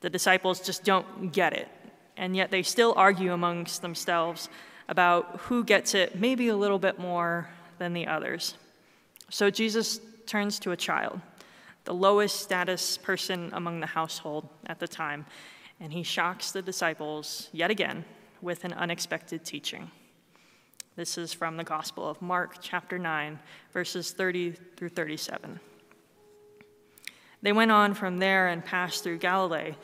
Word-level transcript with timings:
The 0.00 0.10
disciples 0.10 0.60
just 0.60 0.84
don't 0.84 1.32
get 1.32 1.52
it, 1.52 1.68
and 2.16 2.36
yet 2.36 2.50
they 2.50 2.62
still 2.62 2.94
argue 2.96 3.32
amongst 3.32 3.82
themselves 3.82 4.48
about 4.88 5.40
who 5.42 5.64
gets 5.64 5.94
it 5.94 6.18
maybe 6.18 6.48
a 6.48 6.56
little 6.56 6.78
bit 6.78 6.98
more 6.98 7.48
than 7.78 7.92
the 7.92 8.06
others. 8.06 8.54
So 9.30 9.50
Jesus 9.50 10.00
turns 10.26 10.58
to 10.60 10.70
a 10.70 10.76
child, 10.76 11.20
the 11.84 11.94
lowest 11.94 12.40
status 12.40 12.96
person 12.96 13.50
among 13.52 13.80
the 13.80 13.86
household 13.86 14.48
at 14.66 14.78
the 14.78 14.88
time, 14.88 15.26
and 15.80 15.92
he 15.92 16.02
shocks 16.02 16.50
the 16.52 16.62
disciples 16.62 17.48
yet 17.52 17.70
again 17.70 18.04
with 18.40 18.64
an 18.64 18.72
unexpected 18.72 19.44
teaching. 19.44 19.90
This 20.96 21.18
is 21.18 21.32
from 21.32 21.56
the 21.56 21.64
Gospel 21.64 22.08
of 22.08 22.20
Mark, 22.20 22.56
chapter 22.60 22.98
9, 22.98 23.38
verses 23.72 24.12
30 24.12 24.52
through 24.76 24.88
37. 24.88 25.60
They 27.42 27.52
went 27.52 27.70
on 27.70 27.94
from 27.94 28.18
there 28.18 28.48
and 28.48 28.64
passed 28.64 29.04
through 29.04 29.18
Galilee. 29.18 29.74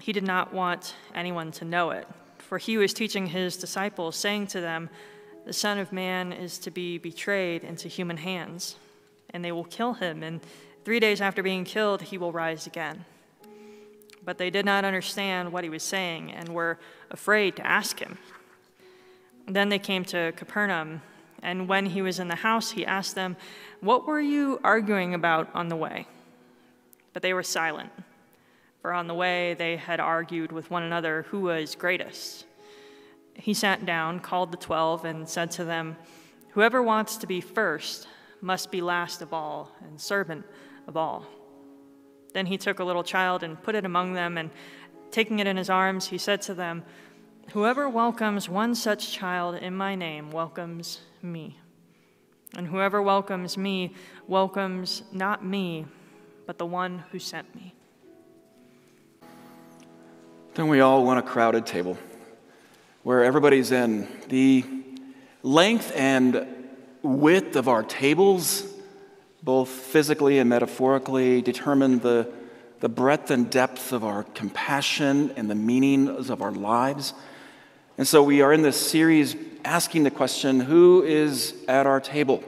He 0.00 0.12
did 0.12 0.24
not 0.24 0.54
want 0.54 0.94
anyone 1.14 1.52
to 1.52 1.64
know 1.64 1.90
it, 1.90 2.06
for 2.38 2.58
he 2.58 2.78
was 2.78 2.94
teaching 2.94 3.26
his 3.26 3.56
disciples, 3.56 4.16
saying 4.16 4.46
to 4.48 4.60
them, 4.60 4.88
The 5.44 5.52
Son 5.52 5.78
of 5.78 5.92
Man 5.92 6.32
is 6.32 6.58
to 6.60 6.70
be 6.70 6.98
betrayed 6.98 7.62
into 7.62 7.88
human 7.88 8.16
hands, 8.16 8.76
and 9.30 9.44
they 9.44 9.52
will 9.52 9.64
kill 9.64 9.94
him, 9.94 10.22
and 10.22 10.40
three 10.84 11.00
days 11.00 11.20
after 11.20 11.42
being 11.42 11.64
killed, 11.64 12.02
he 12.02 12.16
will 12.16 12.32
rise 12.32 12.66
again. 12.66 13.04
But 14.24 14.38
they 14.38 14.50
did 14.50 14.64
not 14.64 14.84
understand 14.84 15.52
what 15.52 15.64
he 15.64 15.70
was 15.70 15.82
saying 15.82 16.32
and 16.32 16.48
were 16.50 16.78
afraid 17.10 17.56
to 17.56 17.66
ask 17.66 17.98
him. 17.98 18.18
Then 19.46 19.68
they 19.68 19.78
came 19.78 20.04
to 20.06 20.32
Capernaum, 20.36 21.02
and 21.42 21.68
when 21.68 21.86
he 21.86 22.02
was 22.02 22.18
in 22.18 22.28
the 22.28 22.36
house, 22.36 22.70
he 22.70 22.84
asked 22.84 23.14
them, 23.14 23.36
What 23.80 24.06
were 24.06 24.20
you 24.20 24.60
arguing 24.62 25.14
about 25.14 25.48
on 25.54 25.68
the 25.68 25.76
way? 25.76 26.06
But 27.18 27.24
they 27.24 27.34
were 27.34 27.42
silent, 27.42 27.90
for 28.80 28.92
on 28.92 29.08
the 29.08 29.14
way 29.14 29.54
they 29.54 29.76
had 29.76 29.98
argued 29.98 30.52
with 30.52 30.70
one 30.70 30.84
another 30.84 31.26
who 31.30 31.40
was 31.40 31.74
greatest. 31.74 32.46
He 33.34 33.54
sat 33.54 33.84
down, 33.84 34.20
called 34.20 34.52
the 34.52 34.56
twelve, 34.56 35.04
and 35.04 35.28
said 35.28 35.50
to 35.50 35.64
them, 35.64 35.96
Whoever 36.50 36.80
wants 36.80 37.16
to 37.16 37.26
be 37.26 37.40
first 37.40 38.06
must 38.40 38.70
be 38.70 38.80
last 38.80 39.20
of 39.20 39.32
all 39.32 39.72
and 39.80 40.00
servant 40.00 40.46
of 40.86 40.96
all. 40.96 41.26
Then 42.34 42.46
he 42.46 42.56
took 42.56 42.78
a 42.78 42.84
little 42.84 43.02
child 43.02 43.42
and 43.42 43.60
put 43.60 43.74
it 43.74 43.84
among 43.84 44.12
them, 44.12 44.38
and 44.38 44.48
taking 45.10 45.40
it 45.40 45.48
in 45.48 45.56
his 45.56 45.70
arms, 45.70 46.06
he 46.06 46.18
said 46.18 46.40
to 46.42 46.54
them, 46.54 46.84
Whoever 47.50 47.88
welcomes 47.88 48.48
one 48.48 48.76
such 48.76 49.10
child 49.10 49.56
in 49.56 49.74
my 49.74 49.96
name 49.96 50.30
welcomes 50.30 51.00
me. 51.20 51.58
And 52.54 52.68
whoever 52.68 53.02
welcomes 53.02 53.58
me 53.58 53.94
welcomes 54.28 55.02
not 55.10 55.44
me, 55.44 55.86
but 56.48 56.56
the 56.56 56.64
one 56.64 57.04
who 57.12 57.18
sent 57.18 57.54
me. 57.54 57.74
Don't 60.54 60.70
we 60.70 60.80
all 60.80 61.04
want 61.04 61.18
a 61.18 61.22
crowded 61.22 61.66
table 61.66 61.98
where 63.02 63.22
everybody's 63.22 63.70
in? 63.70 64.08
The 64.30 64.64
length 65.42 65.92
and 65.94 66.46
width 67.02 67.54
of 67.54 67.68
our 67.68 67.82
tables, 67.82 68.64
both 69.42 69.68
physically 69.68 70.38
and 70.38 70.48
metaphorically, 70.48 71.42
determine 71.42 71.98
the, 71.98 72.32
the 72.80 72.88
breadth 72.88 73.30
and 73.30 73.50
depth 73.50 73.92
of 73.92 74.02
our 74.02 74.22
compassion 74.22 75.34
and 75.36 75.50
the 75.50 75.54
meanings 75.54 76.30
of 76.30 76.40
our 76.40 76.52
lives. 76.52 77.12
And 77.98 78.08
so 78.08 78.22
we 78.22 78.40
are 78.40 78.54
in 78.54 78.62
this 78.62 78.80
series 78.80 79.36
asking 79.66 80.04
the 80.04 80.10
question 80.10 80.60
who 80.60 81.02
is 81.02 81.52
at 81.68 81.86
our 81.86 82.00
table? 82.00 82.42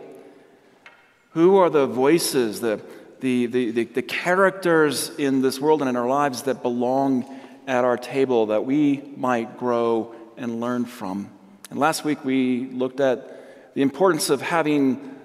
Who 1.32 1.58
are 1.58 1.68
the 1.68 1.86
voices, 1.86 2.62
the 2.62 2.80
the, 3.20 3.46
the, 3.46 3.70
the, 3.70 3.84
the 3.84 4.02
characters 4.02 5.10
in 5.18 5.42
this 5.42 5.60
world 5.60 5.80
and 5.80 5.88
in 5.88 5.96
our 5.96 6.08
lives 6.08 6.42
that 6.42 6.62
belong 6.62 7.24
at 7.66 7.84
our 7.84 7.96
table 7.96 8.46
that 8.46 8.64
we 8.64 9.02
might 9.16 9.58
grow 9.58 10.14
and 10.36 10.60
learn 10.60 10.84
from. 10.84 11.30
And 11.70 11.78
last 11.78 12.04
week 12.04 12.24
we 12.24 12.66
looked 12.66 13.00
at 13.00 13.74
the 13.74 13.82
importance 13.82 14.30
of 14.30 14.42
having 14.42 15.16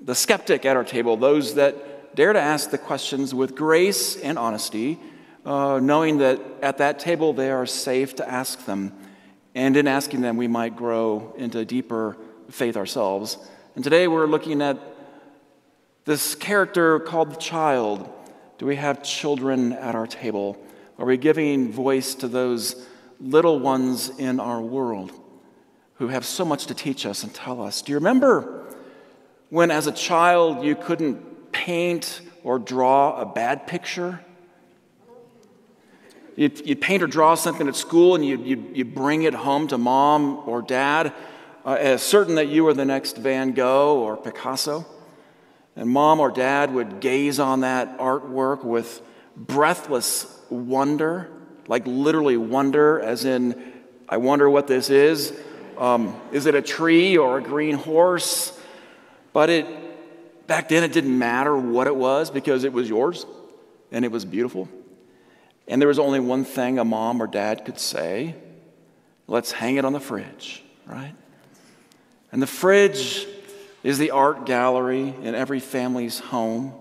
the 0.00 0.14
skeptic 0.14 0.64
at 0.66 0.76
our 0.76 0.84
table, 0.84 1.16
those 1.16 1.54
that 1.54 2.14
dare 2.14 2.32
to 2.32 2.40
ask 2.40 2.70
the 2.70 2.78
questions 2.78 3.34
with 3.34 3.54
grace 3.54 4.16
and 4.16 4.38
honesty, 4.38 4.98
uh, 5.46 5.78
knowing 5.82 6.18
that 6.18 6.40
at 6.62 6.78
that 6.78 6.98
table 6.98 7.32
they 7.32 7.50
are 7.50 7.66
safe 7.66 8.16
to 8.16 8.28
ask 8.28 8.64
them. 8.66 8.92
And 9.54 9.76
in 9.76 9.88
asking 9.88 10.20
them, 10.20 10.36
we 10.36 10.48
might 10.48 10.76
grow 10.76 11.34
into 11.38 11.64
deeper 11.64 12.16
faith 12.50 12.76
ourselves. 12.76 13.38
And 13.74 13.84
today 13.84 14.08
we're 14.08 14.26
looking 14.26 14.62
at 14.62 14.78
this 16.08 16.34
character 16.34 16.98
called 17.00 17.30
the 17.30 17.36
child. 17.36 18.08
Do 18.56 18.64
we 18.64 18.76
have 18.76 19.02
children 19.02 19.74
at 19.74 19.94
our 19.94 20.06
table? 20.06 20.56
Are 20.98 21.04
we 21.04 21.18
giving 21.18 21.70
voice 21.70 22.14
to 22.14 22.28
those 22.28 22.86
little 23.20 23.58
ones 23.58 24.08
in 24.18 24.40
our 24.40 24.58
world 24.58 25.12
who 25.96 26.08
have 26.08 26.24
so 26.24 26.46
much 26.46 26.64
to 26.68 26.74
teach 26.74 27.04
us 27.04 27.24
and 27.24 27.34
tell 27.34 27.60
us? 27.60 27.82
Do 27.82 27.92
you 27.92 27.98
remember 27.98 28.74
when, 29.50 29.70
as 29.70 29.86
a 29.86 29.92
child, 29.92 30.64
you 30.64 30.74
couldn't 30.76 31.52
paint 31.52 32.22
or 32.42 32.58
draw 32.58 33.20
a 33.20 33.26
bad 33.26 33.66
picture? 33.66 34.18
You'd, 36.36 36.66
you'd 36.66 36.80
paint 36.80 37.02
or 37.02 37.06
draw 37.06 37.34
something 37.34 37.68
at 37.68 37.76
school 37.76 38.14
and 38.14 38.24
you'd, 38.24 38.46
you'd, 38.46 38.76
you'd 38.76 38.94
bring 38.94 39.24
it 39.24 39.34
home 39.34 39.68
to 39.68 39.76
mom 39.76 40.48
or 40.48 40.62
dad, 40.62 41.12
uh, 41.66 41.72
as 41.78 42.00
certain 42.00 42.36
that 42.36 42.48
you 42.48 42.64
were 42.64 42.72
the 42.72 42.86
next 42.86 43.18
Van 43.18 43.52
Gogh 43.52 43.98
or 43.98 44.16
Picasso. 44.16 44.86
And 45.78 45.88
mom 45.88 46.18
or 46.18 46.32
dad 46.32 46.74
would 46.74 46.98
gaze 46.98 47.38
on 47.38 47.60
that 47.60 47.98
artwork 47.98 48.64
with 48.64 49.00
breathless 49.36 50.26
wonder, 50.50 51.30
like 51.68 51.84
literally 51.86 52.36
wonder, 52.36 52.98
as 52.98 53.24
in, 53.24 53.72
I 54.08 54.16
wonder 54.16 54.50
what 54.50 54.66
this 54.66 54.90
is. 54.90 55.32
Um, 55.78 56.20
is 56.32 56.46
it 56.46 56.56
a 56.56 56.62
tree 56.62 57.16
or 57.16 57.38
a 57.38 57.40
green 57.40 57.76
horse? 57.76 58.60
But 59.32 59.50
it, 59.50 60.48
back 60.48 60.68
then, 60.68 60.82
it 60.82 60.92
didn't 60.92 61.16
matter 61.16 61.56
what 61.56 61.86
it 61.86 61.94
was 61.94 62.32
because 62.32 62.64
it 62.64 62.72
was 62.72 62.88
yours 62.88 63.24
and 63.92 64.04
it 64.04 64.10
was 64.10 64.24
beautiful. 64.24 64.68
And 65.68 65.80
there 65.80 65.86
was 65.86 66.00
only 66.00 66.18
one 66.18 66.44
thing 66.44 66.80
a 66.80 66.84
mom 66.84 67.22
or 67.22 67.28
dad 67.28 67.64
could 67.64 67.78
say 67.78 68.34
let's 69.28 69.52
hang 69.52 69.76
it 69.76 69.84
on 69.84 69.92
the 69.92 70.00
fridge, 70.00 70.64
right? 70.86 71.14
And 72.32 72.42
the 72.42 72.48
fridge 72.48 73.28
is 73.82 73.98
the 73.98 74.10
art 74.10 74.46
gallery 74.46 75.14
in 75.22 75.34
every 75.34 75.60
family's 75.60 76.18
home. 76.18 76.72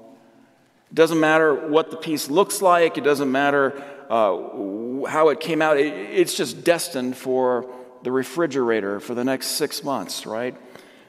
It 0.92 0.96
doesn't 0.96 1.20
matter 1.20 1.54
what 1.54 1.92
the 1.92 1.98
piece 1.98 2.30
looks 2.30 2.62
like, 2.62 2.98
it 2.98 3.04
doesn't 3.04 3.32
matter 3.32 3.84
uh, 4.10 5.06
how 5.06 5.30
it 5.30 5.40
came 5.40 5.62
out, 5.62 5.78
it, 5.78 5.94
it's 5.94 6.34
just 6.34 6.64
destined 6.64 7.18
for 7.18 7.70
the 8.04 8.12
refrigerator 8.12 9.00
for 9.00 9.14
the 9.14 9.24
next 9.24 9.48
six 9.48 9.84
months, 9.84 10.26
right? 10.26 10.56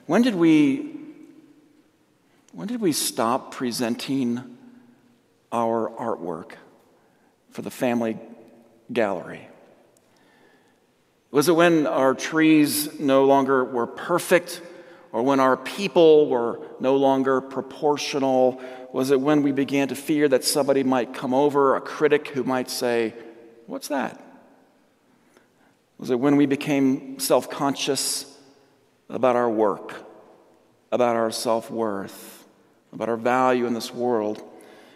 When 0.07 0.23
did 0.23 0.35
we 0.35 0.97
when 2.53 2.67
did 2.67 2.81
we 2.81 2.93
stop 2.93 3.55
presenting 3.55 4.57
our 5.53 5.91
artwork 5.91 6.53
for 7.51 7.63
the 7.63 7.71
family 7.71 8.19
gallery? 8.93 9.47
Was 11.31 11.49
it 11.49 11.53
when 11.53 11.87
our 11.87 12.15
trees 12.15 12.99
no 12.99 13.27
longer 13.27 13.63
were 13.63 13.87
perfect 13.87 14.63
or 15.13 15.23
when 15.23 15.41
our 15.41 15.57
people 15.57 16.29
were 16.29 16.61
no 16.81 16.97
longer 16.97 17.41
proportional? 17.41 18.61
Was 18.93 19.11
it 19.11 19.21
when 19.21 19.43
we 19.43 19.53
began 19.53 19.89
to 19.89 19.95
fear 19.95 20.29
that 20.29 20.45
somebody 20.45 20.85
might 20.85 21.15
come 21.15 21.33
over, 21.33 21.77
a 21.77 21.81
critic 21.81 22.29
who 22.29 22.45
might 22.45 22.71
say, 22.71 23.15
What's 23.67 23.89
that? 23.89 24.19
Was 25.99 26.11
it 26.11 26.19
when 26.19 26.37
we 26.37 26.47
became 26.47 27.19
self 27.19 27.51
conscious 27.51 28.25
about 29.11 29.37
our 29.37 29.51
work, 29.51 30.07
about 30.93 31.17
our 31.17 31.31
self 31.31 31.71
worth, 31.71 32.47
about 32.93 33.09
our 33.09 33.17
value 33.17 33.67
in 33.67 33.75
this 33.75 33.93
world, 33.93 34.43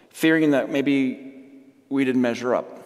fearing 0.09 0.51
that 0.51 0.71
maybe 0.71 1.63
we 1.89 2.05
didn't 2.05 2.21
measure 2.21 2.55
up? 2.55 2.79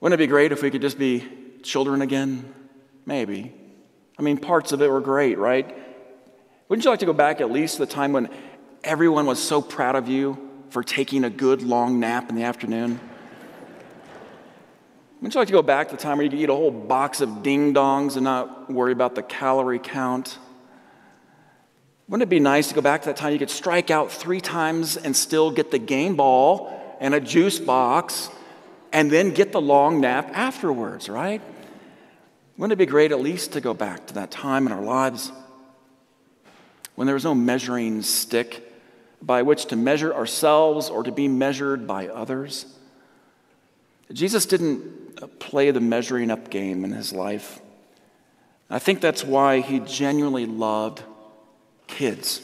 Wouldn't 0.00 0.18
it 0.18 0.22
be 0.22 0.28
great 0.28 0.52
if 0.52 0.62
we 0.62 0.70
could 0.70 0.82
just 0.82 0.98
be 0.98 1.26
children 1.62 2.02
again? 2.02 2.54
Maybe. 3.04 3.52
I 4.18 4.22
mean, 4.22 4.36
parts 4.36 4.72
of 4.72 4.82
it 4.82 4.90
were 4.90 5.00
great, 5.00 5.38
right? 5.38 5.76
Wouldn't 6.68 6.84
you 6.84 6.90
like 6.90 7.00
to 7.00 7.06
go 7.06 7.12
back 7.12 7.40
at 7.40 7.50
least 7.50 7.74
to 7.74 7.86
the 7.86 7.92
time 7.92 8.12
when 8.12 8.28
everyone 8.82 9.26
was 9.26 9.42
so 9.42 9.62
proud 9.62 9.94
of 9.94 10.08
you 10.08 10.36
for 10.70 10.82
taking 10.82 11.24
a 11.24 11.30
good 11.30 11.62
long 11.62 12.00
nap 12.00 12.28
in 12.28 12.36
the 12.36 12.42
afternoon? 12.42 13.00
Wouldn't 15.16 15.34
you 15.34 15.40
like 15.40 15.48
to 15.48 15.52
go 15.52 15.62
back 15.62 15.88
to 15.88 15.96
the 15.96 16.02
time 16.02 16.18
where 16.18 16.24
you 16.24 16.30
could 16.30 16.38
eat 16.38 16.48
a 16.48 16.54
whole 16.54 16.70
box 16.70 17.20
of 17.20 17.42
ding 17.42 17.74
dongs 17.74 18.16
and 18.16 18.24
not 18.24 18.70
worry 18.70 18.92
about 18.92 19.14
the 19.14 19.22
calorie 19.22 19.80
count? 19.80 20.38
Wouldn't 22.08 22.26
it 22.26 22.30
be 22.30 22.40
nice 22.40 22.68
to 22.68 22.74
go 22.74 22.80
back 22.80 23.02
to 23.02 23.08
that 23.08 23.16
time 23.16 23.32
you 23.32 23.38
could 23.38 23.50
strike 23.50 23.90
out 23.90 24.10
three 24.10 24.40
times 24.40 24.96
and 24.96 25.14
still 25.16 25.50
get 25.50 25.70
the 25.70 25.78
game 25.78 26.16
ball 26.16 26.96
and 27.00 27.14
a 27.14 27.20
juice 27.20 27.58
box 27.58 28.30
and 28.92 29.10
then 29.10 29.30
get 29.30 29.52
the 29.52 29.60
long 29.60 30.00
nap 30.00 30.30
afterwards, 30.32 31.08
right? 31.08 31.42
Wouldn't 32.58 32.72
it 32.72 32.84
be 32.84 32.86
great 32.86 33.12
at 33.12 33.20
least 33.20 33.52
to 33.52 33.60
go 33.60 33.72
back 33.72 34.08
to 34.08 34.14
that 34.14 34.32
time 34.32 34.66
in 34.66 34.72
our 34.72 34.82
lives 34.82 35.30
when 36.96 37.06
there 37.06 37.14
was 37.14 37.22
no 37.22 37.34
measuring 37.34 38.02
stick 38.02 38.64
by 39.22 39.42
which 39.42 39.66
to 39.66 39.76
measure 39.76 40.12
ourselves 40.12 40.90
or 40.90 41.04
to 41.04 41.12
be 41.12 41.28
measured 41.28 41.86
by 41.86 42.08
others? 42.08 42.66
Jesus 44.12 44.44
didn't 44.44 45.38
play 45.38 45.70
the 45.70 45.80
measuring 45.80 46.32
up 46.32 46.50
game 46.50 46.84
in 46.84 46.90
his 46.90 47.12
life. 47.12 47.60
I 48.68 48.80
think 48.80 49.00
that's 49.00 49.22
why 49.22 49.60
he 49.60 49.78
genuinely 49.78 50.46
loved 50.46 51.04
kids. 51.86 52.42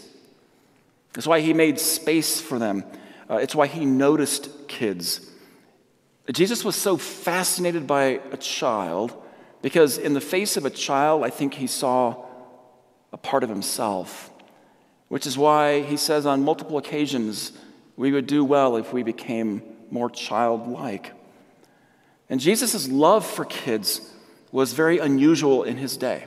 That's 1.12 1.26
why 1.26 1.40
he 1.40 1.52
made 1.52 1.81
space 1.81 2.40
for 2.40 2.61
them. 2.61 2.84
Uh, 3.28 3.37
it's 3.37 3.55
why 3.55 3.66
he 3.66 3.84
noticed 3.84 4.69
kids. 4.69 5.28
Jesus 6.32 6.64
was 6.64 6.76
so 6.76 6.96
fascinated 6.96 7.88
by 7.88 8.20
a 8.31 8.37
child 8.37 9.20
because, 9.64 9.96
in 9.96 10.12
the 10.12 10.20
face 10.20 10.58
of 10.58 10.66
a 10.66 10.70
child, 10.70 11.25
I 11.25 11.31
think 11.31 11.55
he 11.55 11.66
saw 11.66 12.22
a 13.14 13.16
part 13.16 13.43
of 13.43 13.49
himself, 13.49 14.31
which 15.08 15.26
is 15.26 15.38
why 15.38 15.81
he 15.81 15.96
says 15.96 16.26
on 16.26 16.44
multiple 16.44 16.76
occasions, 16.76 17.50
we 17.96 18.12
would 18.12 18.26
do 18.26 18.44
well 18.44 18.76
if 18.76 18.93
we 18.93 19.02
became 19.02 19.62
more 19.90 20.11
childlike. 20.11 21.12
And 22.28 22.40
Jesus' 22.40 22.90
love 22.90 23.25
for 23.25 23.46
kids 23.46 24.02
was 24.52 24.75
very 24.75 24.99
unusual 24.99 25.62
in 25.62 25.78
his 25.78 25.96
day. 25.96 26.26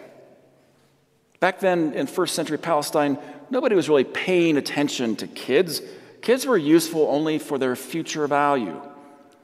Back 1.39 1.60
then 1.60 1.94
in 1.94 2.07
first 2.07 2.34
century 2.34 2.57
Palestine, 2.57 3.19
nobody 3.51 3.75
was 3.75 3.88
really 3.88 4.04
paying 4.04 4.57
attention 4.57 5.16
to 5.18 5.28
kids. 5.28 5.84
Kids 6.24 6.48
were 6.48 6.57
useful 6.57 7.06
only 7.07 7.38
for 7.38 7.60
their 7.60 7.75
future 7.75 8.25
value. 8.25 8.81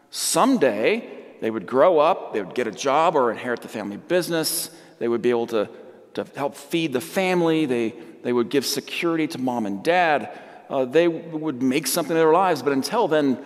Someday, 0.09 1.22
they 1.43 1.51
would 1.51 1.67
grow 1.67 1.99
up, 1.99 2.31
they 2.31 2.41
would 2.41 2.55
get 2.55 2.67
a 2.67 2.71
job 2.71 3.17
or 3.17 3.29
inherit 3.29 3.61
the 3.61 3.67
family 3.67 3.97
business, 3.97 4.69
they 4.99 5.09
would 5.09 5.21
be 5.21 5.29
able 5.29 5.47
to, 5.47 5.69
to 6.13 6.25
help 6.37 6.55
feed 6.55 6.93
the 6.93 7.01
family, 7.01 7.65
they, 7.65 7.93
they 8.21 8.31
would 8.31 8.47
give 8.47 8.65
security 8.65 9.27
to 9.27 9.37
mom 9.37 9.65
and 9.65 9.83
dad, 9.83 10.39
uh, 10.69 10.85
they 10.85 11.09
would 11.09 11.61
make 11.61 11.85
something 11.85 12.15
of 12.15 12.17
their 12.17 12.31
lives. 12.31 12.61
But 12.61 12.71
until 12.71 13.09
then, 13.09 13.37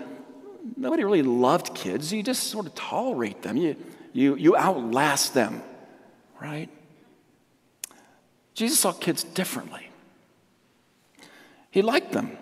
nobody 0.75 1.03
really 1.03 1.23
loved 1.23 1.73
kids. 1.73 2.13
You 2.13 2.21
just 2.21 2.43
sort 2.43 2.67
of 2.67 2.75
tolerate 2.75 3.41
them, 3.41 3.57
you, 3.57 3.75
you, 4.13 4.35
you 4.35 4.55
outlast 4.55 5.33
them, 5.33 5.63
right? 6.39 6.69
Jesus 8.53 8.79
saw 8.79 8.91
kids 8.91 9.23
differently. 9.23 9.89
He 11.71 11.81
liked 11.81 12.11
them. 12.11 12.37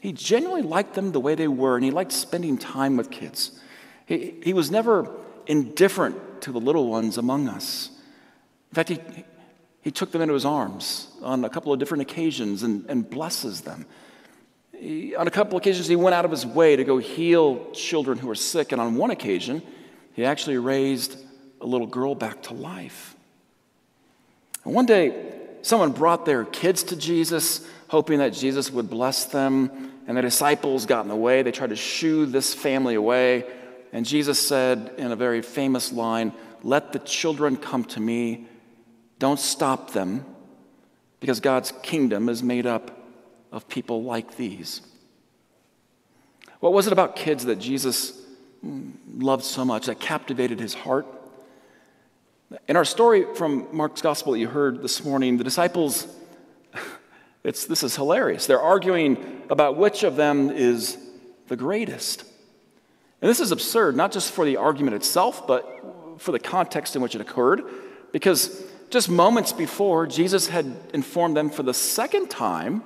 He 0.00 0.10
genuinely 0.10 0.62
liked 0.62 0.94
them 0.94 1.12
the 1.12 1.20
way 1.20 1.36
they 1.36 1.46
were, 1.46 1.76
and 1.76 1.84
he 1.84 1.92
liked 1.92 2.10
spending 2.10 2.58
time 2.58 2.96
with 2.96 3.12
kids. 3.12 3.60
He, 4.08 4.34
he 4.42 4.54
was 4.54 4.70
never 4.70 5.06
indifferent 5.46 6.40
to 6.40 6.50
the 6.50 6.58
little 6.58 6.88
ones 6.88 7.18
among 7.18 7.46
us. 7.46 7.90
In 8.70 8.74
fact, 8.74 8.88
he, 8.88 9.00
he 9.82 9.90
took 9.90 10.12
them 10.12 10.22
into 10.22 10.32
his 10.32 10.46
arms 10.46 11.08
on 11.22 11.44
a 11.44 11.50
couple 11.50 11.74
of 11.74 11.78
different 11.78 12.00
occasions 12.02 12.62
and, 12.62 12.86
and 12.88 13.08
blesses 13.08 13.60
them. 13.60 13.84
He, 14.72 15.14
on 15.14 15.28
a 15.28 15.30
couple 15.30 15.58
of 15.58 15.62
occasions, 15.62 15.88
he 15.88 15.96
went 15.96 16.14
out 16.14 16.24
of 16.24 16.30
his 16.30 16.46
way 16.46 16.74
to 16.74 16.84
go 16.84 16.96
heal 16.96 17.70
children 17.72 18.16
who 18.16 18.28
were 18.28 18.34
sick, 18.34 18.72
and 18.72 18.80
on 18.80 18.96
one 18.96 19.10
occasion, 19.10 19.62
he 20.14 20.24
actually 20.24 20.56
raised 20.56 21.18
a 21.60 21.66
little 21.66 21.86
girl 21.86 22.14
back 22.14 22.42
to 22.44 22.54
life. 22.54 23.14
And 24.64 24.72
one 24.72 24.86
day, 24.86 25.32
someone 25.60 25.92
brought 25.92 26.24
their 26.24 26.46
kids 26.46 26.82
to 26.84 26.96
Jesus, 26.96 27.66
hoping 27.88 28.20
that 28.20 28.32
Jesus 28.32 28.70
would 28.70 28.88
bless 28.88 29.26
them, 29.26 29.92
and 30.06 30.16
the 30.16 30.22
disciples 30.22 30.86
got 30.86 31.02
in 31.02 31.08
the 31.08 31.16
way. 31.16 31.42
They 31.42 31.52
tried 31.52 31.70
to 31.70 31.76
shoo 31.76 32.24
this 32.24 32.54
family 32.54 32.94
away. 32.94 33.44
And 33.92 34.04
Jesus 34.04 34.38
said 34.38 34.94
in 34.98 35.10
a 35.12 35.16
very 35.16 35.42
famous 35.42 35.92
line, 35.92 36.32
Let 36.62 36.92
the 36.92 36.98
children 36.98 37.56
come 37.56 37.84
to 37.86 38.00
me. 38.00 38.46
Don't 39.18 39.40
stop 39.40 39.92
them, 39.92 40.24
because 41.20 41.40
God's 41.40 41.72
kingdom 41.82 42.28
is 42.28 42.42
made 42.42 42.66
up 42.66 42.96
of 43.50 43.68
people 43.68 44.02
like 44.02 44.36
these. 44.36 44.82
What 46.60 46.72
was 46.72 46.86
it 46.86 46.92
about 46.92 47.16
kids 47.16 47.44
that 47.46 47.56
Jesus 47.56 48.20
mm, 48.64 48.92
loved 49.16 49.44
so 49.44 49.64
much, 49.64 49.86
that 49.86 50.00
captivated 50.00 50.60
his 50.60 50.74
heart? 50.74 51.06
In 52.66 52.76
our 52.76 52.84
story 52.84 53.26
from 53.34 53.68
Mark's 53.72 54.02
gospel 54.02 54.32
that 54.32 54.38
you 54.38 54.48
heard 54.48 54.82
this 54.82 55.04
morning, 55.04 55.36
the 55.36 55.44
disciples, 55.44 56.06
it's, 57.44 57.66
this 57.66 57.82
is 57.82 57.94
hilarious. 57.94 58.46
They're 58.46 58.60
arguing 58.60 59.42
about 59.50 59.76
which 59.76 60.02
of 60.02 60.16
them 60.16 60.50
is 60.50 60.98
the 61.48 61.56
greatest. 61.56 62.24
And 63.20 63.28
this 63.28 63.40
is 63.40 63.50
absurd, 63.50 63.96
not 63.96 64.12
just 64.12 64.32
for 64.32 64.44
the 64.44 64.56
argument 64.56 64.94
itself, 64.94 65.46
but 65.46 66.18
for 66.18 66.32
the 66.32 66.38
context 66.38 66.94
in 66.94 67.02
which 67.02 67.14
it 67.14 67.20
occurred, 67.20 67.62
because 68.12 68.64
just 68.90 69.08
moments 69.08 69.52
before, 69.52 70.06
Jesus 70.06 70.48
had 70.48 70.74
informed 70.94 71.36
them 71.36 71.50
for 71.50 71.62
the 71.62 71.74
second 71.74 72.28
time 72.28 72.82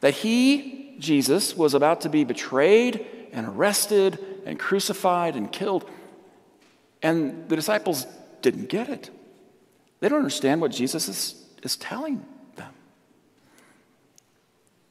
that 0.00 0.14
he, 0.14 0.96
Jesus, 0.98 1.56
was 1.56 1.74
about 1.74 2.02
to 2.02 2.08
be 2.08 2.24
betrayed 2.24 3.06
and 3.32 3.48
arrested 3.48 4.18
and 4.46 4.58
crucified 4.58 5.34
and 5.34 5.50
killed. 5.50 5.88
And 7.02 7.48
the 7.48 7.56
disciples 7.56 8.06
didn't 8.42 8.68
get 8.68 8.88
it. 8.88 9.10
They 10.00 10.08
don't 10.08 10.18
understand 10.18 10.60
what 10.60 10.70
Jesus 10.70 11.08
is, 11.08 11.34
is 11.62 11.76
telling 11.76 12.24
them. 12.56 12.72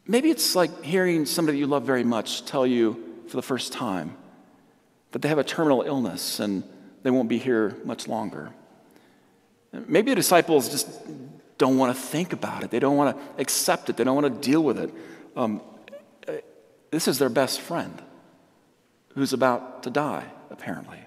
Maybe 0.07 0.31
it's 0.31 0.55
like 0.55 0.83
hearing 0.83 1.25
somebody 1.25 1.59
you 1.59 1.67
love 1.67 1.83
very 1.83 2.03
much 2.03 2.45
tell 2.45 2.65
you 2.65 3.21
for 3.27 3.35
the 3.35 3.43
first 3.43 3.71
time 3.71 4.17
that 5.13 5.21
they 5.21 5.29
have 5.29 5.37
a 5.37 5.43
terminal 5.43 5.83
illness 5.83 6.39
and 6.39 6.63
they 7.03 7.09
won't 7.09 7.29
be 7.29 7.37
here 7.37 7.77
much 7.85 8.07
longer. 8.07 8.51
Maybe 9.71 10.11
the 10.11 10.15
disciples 10.15 10.69
just 10.69 10.89
don't 11.57 11.77
want 11.77 11.95
to 11.95 12.01
think 12.01 12.33
about 12.33 12.63
it. 12.63 12.71
They 12.71 12.79
don't 12.79 12.97
want 12.97 13.15
to 13.15 13.41
accept 13.41 13.89
it. 13.89 13.97
They 13.97 14.03
don't 14.03 14.15
want 14.15 14.41
to 14.41 14.49
deal 14.49 14.63
with 14.63 14.77
it. 14.79 14.93
Um, 15.35 15.61
this 16.91 17.07
is 17.07 17.19
their 17.19 17.29
best 17.29 17.61
friend 17.61 18.01
who's 19.15 19.33
about 19.33 19.83
to 19.83 19.89
die, 19.89 20.25
apparently. 20.49 20.99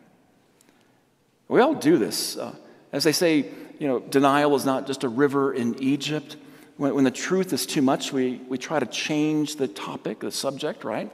We 1.48 1.60
all 1.60 1.74
do 1.74 1.98
this. 1.98 2.36
Uh, 2.36 2.54
as 2.92 3.04
they 3.04 3.12
say, 3.12 3.46
you 3.78 3.88
know, 3.88 4.00
denial 4.00 4.54
is 4.56 4.64
not 4.64 4.86
just 4.86 5.04
a 5.04 5.08
river 5.08 5.52
in 5.52 5.80
Egypt. 5.82 6.36
When, 6.76 6.94
when, 6.94 7.04
the 7.04 7.10
truth 7.10 7.52
is 7.52 7.66
too 7.66 7.82
much, 7.82 8.12
we, 8.12 8.40
we 8.48 8.58
try 8.58 8.78
to 8.80 8.86
change 8.86 9.56
the 9.56 9.68
topic, 9.68 10.20
the 10.20 10.30
subject, 10.30 10.84
right? 10.84 11.10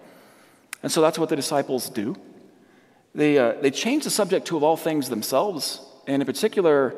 And 0.82 0.90
so 0.90 1.00
that's 1.00 1.18
what 1.18 1.28
the 1.28 1.36
disciples 1.36 1.88
do. 1.88 2.16
They, 3.14 3.38
uh, 3.38 3.52
they 3.60 3.70
change 3.70 4.04
the 4.04 4.10
subject 4.10 4.46
to, 4.46 4.56
of 4.56 4.62
all 4.62 4.76
things, 4.76 5.08
themselves, 5.08 5.80
and 6.06 6.22
in 6.22 6.26
particular, 6.26 6.94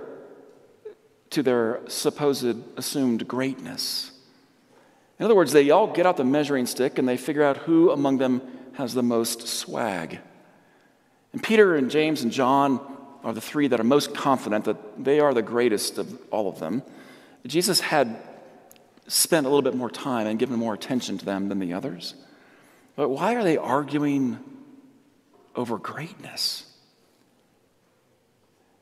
to 1.30 1.42
their 1.42 1.80
supposed 1.88 2.56
assumed 2.78 3.26
greatness. 3.26 4.12
In 5.18 5.24
other 5.24 5.34
words, 5.34 5.52
they 5.52 5.70
all 5.70 5.86
get 5.86 6.06
out 6.06 6.16
the 6.16 6.24
measuring 6.24 6.66
stick 6.66 6.98
and 6.98 7.08
they 7.08 7.16
figure 7.16 7.42
out 7.42 7.58
who 7.58 7.90
among 7.90 8.18
them 8.18 8.42
has 8.74 8.94
the 8.94 9.02
most 9.02 9.46
swag. 9.46 10.20
And 11.32 11.42
Peter 11.42 11.74
and 11.74 11.90
James 11.90 12.22
and 12.22 12.30
John 12.30 12.80
are 13.24 13.32
the 13.32 13.40
three 13.40 13.68
that 13.68 13.80
are 13.80 13.84
most 13.84 14.14
confident 14.14 14.66
that 14.66 15.02
they 15.02 15.18
are 15.18 15.34
the 15.34 15.42
greatest 15.42 15.98
of 15.98 16.18
all 16.30 16.48
of 16.48 16.60
them. 16.60 16.82
Jesus 17.46 17.80
had 17.80 18.16
spent 19.06 19.46
a 19.46 19.48
little 19.48 19.62
bit 19.62 19.74
more 19.74 19.90
time 19.90 20.26
and 20.26 20.38
given 20.38 20.58
more 20.58 20.74
attention 20.74 21.18
to 21.18 21.24
them 21.24 21.48
than 21.48 21.58
the 21.58 21.72
others. 21.72 22.14
But 22.96 23.08
why 23.08 23.34
are 23.34 23.42
they 23.42 23.56
arguing 23.56 24.38
over 25.54 25.78
greatness? 25.78 26.66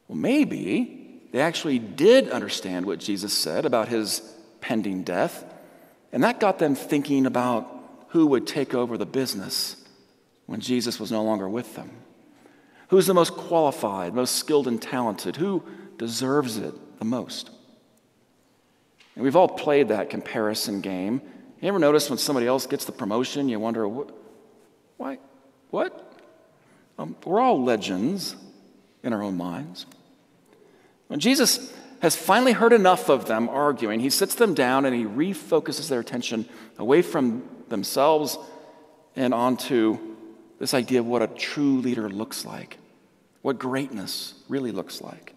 Well, 0.09 0.19
maybe 0.19 1.21
they 1.33 1.41
actually 1.41 1.79
did 1.79 2.31
understand 2.31 2.87
what 2.87 2.99
Jesus 2.99 3.33
said 3.33 3.65
about 3.65 3.89
his 3.89 4.21
pending 4.61 5.03
death, 5.03 5.45
and 6.13 6.23
that 6.25 6.41
got 6.41 6.59
them 6.59 6.75
thinking 6.75 7.27
about 7.27 7.69
who 8.09 8.27
would 8.27 8.47
take 8.47 8.75
over 8.75 8.99
the 8.99 9.07
business 9.07 9.77
when 10.47 10.61
Jesus 10.61 11.01
was 11.01 11.11
no 11.11 11.23
longer 11.23 11.49
with 11.49 11.75
them. 11.75 11.91
Who's 12.89 13.07
the 13.07 13.15
most 13.15 13.33
qualified, 13.33 14.13
most 14.13 14.37
skilled 14.37 14.69
and 14.69 14.81
talented? 14.81 15.37
Who 15.37 15.65
deserves 15.97 16.59
it 16.59 16.75
the 16.99 17.07
most? 17.07 17.51
And 19.15 19.25
we've 19.25 19.37
all 19.37 19.49
played 19.49 19.89
that 19.89 20.11
comparison 20.11 20.83
game. 20.83 21.23
You 21.63 21.69
ever 21.69 21.79
notice 21.79 22.11
when 22.11 22.19
somebody 22.19 22.47
else 22.47 22.67
gets 22.67 22.85
the 22.85 22.93
promotion, 22.93 23.49
you 23.49 23.59
wonder, 23.59 23.89
why? 23.89 25.19
What? 25.71 26.12
Um, 27.03 27.17
we're 27.25 27.41
all 27.41 27.63
legends 27.65 28.37
in 29.03 29.13
our 29.13 29.23
own 29.23 29.37
minds. 29.37 29.87
When 31.09 31.19
Jesus 31.19 31.75
has 32.01 32.15
finally 32.15 32.53
heard 32.53 32.73
enough 32.73 33.09
of 33.09 33.27
them 33.27 33.49
arguing, 33.49 33.99
he 33.99 34.09
sits 34.09 34.37
them 34.37 34.55
down 34.55 34.85
and 34.85 34.95
he 34.95 35.05
refocuses 35.05 35.89
their 35.89 35.99
attention 35.99 36.49
away 36.79 37.03
from 37.03 37.43
themselves 37.69 38.39
and 39.17 39.35
onto 39.35 39.99
this 40.61 40.75
idea 40.75 41.01
of 41.01 41.07
what 41.07 41.23
a 41.23 41.27
true 41.27 41.79
leader 41.81 42.09
looks 42.09 42.45
like, 42.45 42.79
what 43.43 43.59
greatness 43.59 44.35
really 44.49 44.71
looks 44.71 45.01
like. 45.01 45.35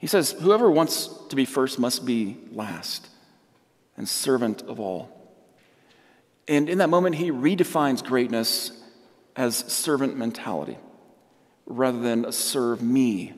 He 0.00 0.08
says, 0.08 0.32
Whoever 0.32 0.68
wants 0.68 1.10
to 1.28 1.36
be 1.36 1.44
first 1.44 1.78
must 1.78 2.04
be 2.04 2.38
last 2.50 3.06
and 3.96 4.08
servant 4.08 4.62
of 4.62 4.80
all. 4.80 5.16
And 6.48 6.68
in 6.68 6.78
that 6.78 6.88
moment, 6.88 7.14
he 7.14 7.30
redefines 7.30 8.04
greatness 8.04 8.72
as 9.40 9.56
servant 9.56 10.18
mentality 10.18 10.76
rather 11.64 11.98
than 11.98 12.26
a 12.26 12.32
serve 12.32 12.82
me 12.82 13.32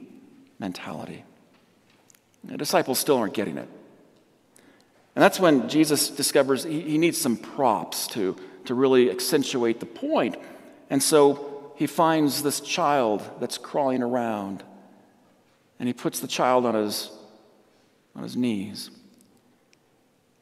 mentality. 0.59 1.25
The 2.43 2.57
disciples 2.57 2.99
still 2.99 3.19
aren't 3.19 3.35
getting 3.35 3.57
it. 3.57 3.69
And 5.15 5.23
that's 5.23 5.39
when 5.39 5.69
Jesus 5.69 6.11
discovers 6.11 6.65
he, 6.65 6.81
he 6.81 6.99
needs 6.99 7.19
some 7.19 7.37
props 7.37 8.09
to, 8.09 8.37
to 8.65 8.75
really 8.75 9.13
accentuate 9.13 9.79
the 9.79 9.87
point. 9.87 10.35
And 10.91 11.01
so 11.01 11.73
he 11.77 11.87
finds 11.87 12.43
this 12.43 12.59
child 12.59 13.23
that's 13.39 13.57
crawling 13.57 14.03
around, 14.03 14.65
and 15.79 15.89
he 15.89 15.93
puts 15.93 16.19
the 16.19 16.27
child 16.27 16.67
on 16.67 16.75
his, 16.75 17.13
on 18.17 18.25
his 18.25 18.37
knees. 18.37 18.91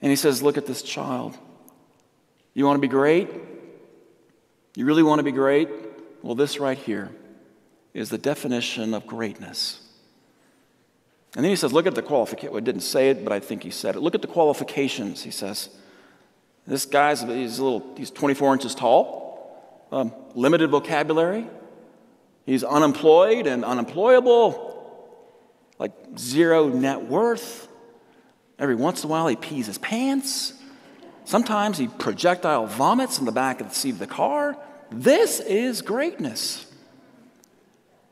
And 0.01 0.09
he 0.09 0.17
says, 0.17 0.43
Look 0.43 0.57
at 0.57 0.65
this 0.65 0.81
child. 0.81 1.37
You 2.55 2.65
want 2.65 2.79
to 2.79 2.81
be 2.81 2.89
great? 2.89 3.29
You 4.75 4.85
really 4.85 5.03
want 5.03 5.19
to 5.19 5.23
be 5.23 5.33
great? 5.33 5.69
Well, 6.23 6.35
this 6.35 6.59
right 6.59 6.79
here 6.79 7.11
is 7.95 8.11
the 8.11 8.19
definition 8.19 8.95
of 8.95 9.07
greatness. 9.07 9.81
And 11.35 11.45
then 11.45 11.51
he 11.51 11.57
says, 11.57 11.73
look 11.73 11.87
at 11.87 11.95
the 11.95 12.03
qualification. 12.03 12.53
Well, 12.53 12.61
didn't 12.61 12.83
say 12.83 13.11
it, 13.11 13.25
but 13.25 13.33
I 13.33 13.41
think 13.41 13.63
he 13.63 13.71
said 13.71 13.97
it. 13.97 14.01
Look 14.01 14.15
at 14.15 14.23
the 14.23 14.29
qualifications, 14.29 15.23
he 15.23 15.31
says. 15.31 15.71
This 16.67 16.87
guy's 16.87 17.23
he's 17.23 17.59
a 17.59 17.65
little, 17.65 17.95
he's 17.97 18.11
24 18.11 18.55
inches 18.55 18.75
tall, 18.75 19.87
um, 19.91 20.13
limited 20.35 20.71
vocabulary. 20.71 21.47
He's 22.47 22.65
unemployed 22.65 23.47
and 23.47 23.65
unemployable, 23.65 25.37
like 25.79 25.93
zero 26.19 26.69
net 26.69 27.03
worth. 27.03 27.69
Every 28.59 28.75
once 28.75 29.05
in 29.05 29.09
a 29.09 29.11
while, 29.11 29.27
he 29.29 29.37
pees 29.37 29.67
his 29.67 29.79
pants. 29.79 30.53
Sometimes 31.31 31.79
he 31.79 31.87
projectile 31.87 32.67
vomits 32.67 33.21
in 33.21 33.25
the 33.25 33.31
back 33.31 33.61
of 33.61 33.69
the 33.69 33.75
seat 33.77 33.91
of 33.91 34.01
the 34.01 34.07
car. 34.09 34.57
This 34.91 35.39
is 35.39 35.81
greatness. 35.81 36.67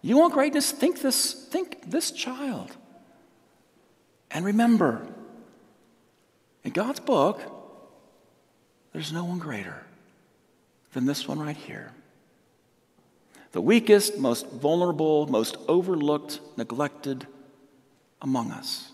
You 0.02 0.18
want 0.18 0.34
greatness? 0.34 0.70
Think 0.70 1.00
this, 1.00 1.32
think 1.32 1.90
this 1.90 2.12
child. 2.12 2.70
And 4.30 4.44
remember, 4.44 5.04
in 6.62 6.70
God's 6.70 7.00
book, 7.00 7.40
there's 8.92 9.12
no 9.12 9.24
one 9.24 9.40
greater 9.40 9.82
than 10.92 11.04
this 11.04 11.26
one 11.26 11.40
right 11.40 11.56
here. 11.56 11.90
The 13.50 13.60
weakest, 13.60 14.16
most 14.16 14.48
vulnerable, 14.48 15.26
most 15.26 15.56
overlooked, 15.66 16.38
neglected 16.56 17.26
among 18.22 18.52
us. 18.52 18.92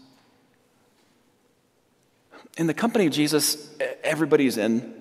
In 2.57 2.67
the 2.67 2.75
company 2.75 3.07
of 3.07 3.13
Jesus, 3.13 3.69
everybody's 4.03 4.57
in. 4.57 4.95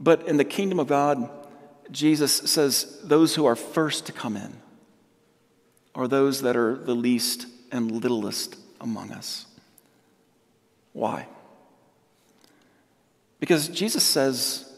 But 0.00 0.26
in 0.28 0.36
the 0.36 0.44
kingdom 0.44 0.78
of 0.78 0.86
God, 0.86 1.28
Jesus 1.90 2.32
says 2.32 3.00
those 3.02 3.34
who 3.34 3.46
are 3.46 3.56
first 3.56 4.06
to 4.06 4.12
come 4.12 4.36
in 4.36 4.54
are 5.94 6.06
those 6.06 6.42
that 6.42 6.56
are 6.56 6.76
the 6.76 6.94
least 6.94 7.46
and 7.72 7.90
littlest 7.90 8.56
among 8.80 9.10
us. 9.10 9.46
Why? 10.92 11.26
Because 13.40 13.68
Jesus 13.68 14.04
says 14.04 14.72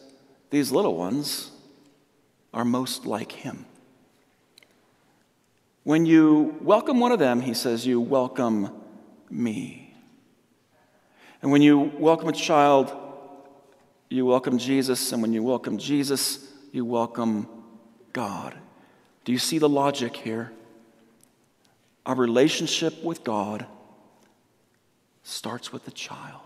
these 0.49 0.71
little 0.71 0.95
ones 0.95 1.51
are 2.53 2.65
most 2.65 3.05
like 3.05 3.31
him. 3.31 3.65
When 5.83 6.05
you 6.05 6.57
welcome 6.61 6.99
one 6.99 7.11
of 7.11 7.19
them, 7.19 7.41
he 7.41 7.53
says, 7.53 7.87
you 7.87 7.99
welcome 7.99 8.69
me. 9.29 9.80
And 11.41 11.51
when 11.51 11.61
you 11.63 11.91
welcome 11.97 12.29
a 12.29 12.33
child, 12.33 12.95
you 14.09 14.25
welcome 14.25 14.59
Jesus. 14.59 15.11
And 15.11 15.21
when 15.21 15.33
you 15.33 15.41
welcome 15.41 15.77
Jesus, 15.79 16.47
you 16.71 16.85
welcome 16.85 17.47
God. 18.13 18.53
Do 19.25 19.31
you 19.31 19.39
see 19.39 19.57
the 19.57 19.69
logic 19.69 20.15
here? 20.15 20.51
Our 22.05 22.15
relationship 22.15 23.03
with 23.03 23.23
God 23.23 23.65
starts 25.23 25.73
with 25.73 25.85
the 25.85 25.91
child. 25.91 26.41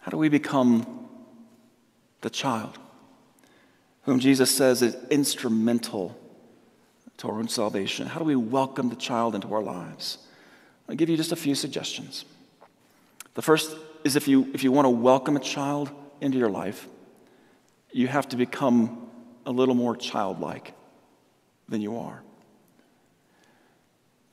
How 0.00 0.10
do 0.10 0.16
we 0.16 0.28
become 0.28 1.08
the 2.20 2.30
child 2.30 2.78
whom 4.02 4.18
Jesus 4.18 4.50
says 4.50 4.82
is 4.82 4.96
instrumental 5.10 6.18
to 7.18 7.28
our 7.28 7.38
own 7.38 7.48
salvation? 7.48 8.06
How 8.06 8.18
do 8.18 8.24
we 8.24 8.36
welcome 8.36 8.88
the 8.88 8.96
child 8.96 9.34
into 9.34 9.52
our 9.54 9.62
lives? 9.62 10.18
I'll 10.88 10.96
give 10.96 11.08
you 11.08 11.16
just 11.16 11.32
a 11.32 11.36
few 11.36 11.54
suggestions. 11.54 12.24
The 13.34 13.42
first 13.42 13.76
is 14.04 14.16
if 14.16 14.28
you, 14.28 14.50
if 14.52 14.62
you 14.62 14.70
want 14.70 14.86
to 14.86 14.90
welcome 14.90 15.36
a 15.36 15.40
child 15.40 15.90
into 16.20 16.38
your 16.38 16.50
life, 16.50 16.86
you 17.92 18.06
have 18.06 18.28
to 18.30 18.36
become 18.36 19.08
a 19.46 19.50
little 19.50 19.74
more 19.74 19.96
childlike 19.96 20.74
than 21.68 21.80
you 21.80 21.98
are. 21.98 22.22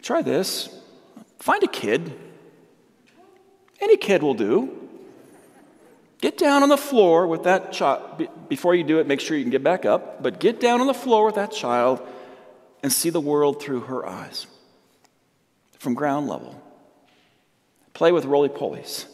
Try 0.02 0.22
this. 0.22 0.70
Find 1.40 1.64
a 1.64 1.68
kid. 1.68 2.18
Any 3.80 3.98
kid 3.98 4.22
will 4.22 4.34
do. 4.34 4.78
Get 6.20 6.38
down 6.38 6.64
on 6.64 6.70
the 6.70 6.78
floor 6.78 7.26
with 7.28 7.44
that 7.44 7.72
child. 7.72 8.28
Before 8.48 8.76
you 8.76 8.84
do 8.84 9.00
it, 9.00 9.08
make 9.08 9.20
sure 9.20 9.38
you 9.38 9.44
can 9.44 9.52
get 9.52 9.64
back 9.64 9.86
up, 9.86 10.22
but 10.22 10.40
get 10.40 10.60
down 10.60 10.82
on 10.82 10.88
the 10.88 10.94
floor 10.94 11.26
with 11.26 11.36
that 11.36 11.52
child 11.52 12.02
and 12.84 12.92
see 12.92 13.10
the 13.10 13.22
world 13.22 13.62
through 13.62 13.82
her 13.82 14.06
eyes 14.06 14.46
from 15.82 15.96
ground 15.96 16.28
level. 16.28 16.62
Play 17.96 18.12
with 18.12 18.26
roly 18.26 18.50
polies, 18.50 19.08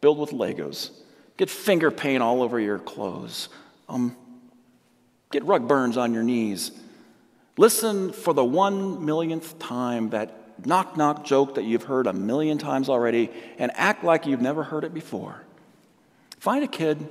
build 0.00 0.18
with 0.18 0.30
Legos, 0.30 0.90
get 1.36 1.50
finger 1.50 1.90
paint 1.90 2.22
all 2.22 2.42
over 2.42 2.58
your 2.58 2.78
clothes, 2.78 3.50
um, 3.86 4.16
get 5.30 5.44
rug 5.44 5.68
burns 5.68 5.98
on 5.98 6.14
your 6.14 6.22
knees. 6.22 6.70
Listen 7.58 8.12
for 8.12 8.32
the 8.32 8.42
one 8.42 9.04
millionth 9.04 9.58
time 9.58 10.08
that 10.10 10.32
knock 10.64 10.96
knock 10.96 11.26
joke 11.26 11.56
that 11.56 11.64
you've 11.64 11.82
heard 11.82 12.06
a 12.06 12.14
million 12.14 12.56
times 12.56 12.88
already 12.88 13.28
and 13.58 13.70
act 13.74 14.02
like 14.02 14.24
you've 14.26 14.40
never 14.40 14.62
heard 14.62 14.84
it 14.84 14.94
before. 14.94 15.42
Find 16.38 16.64
a 16.64 16.68
kid, 16.68 17.06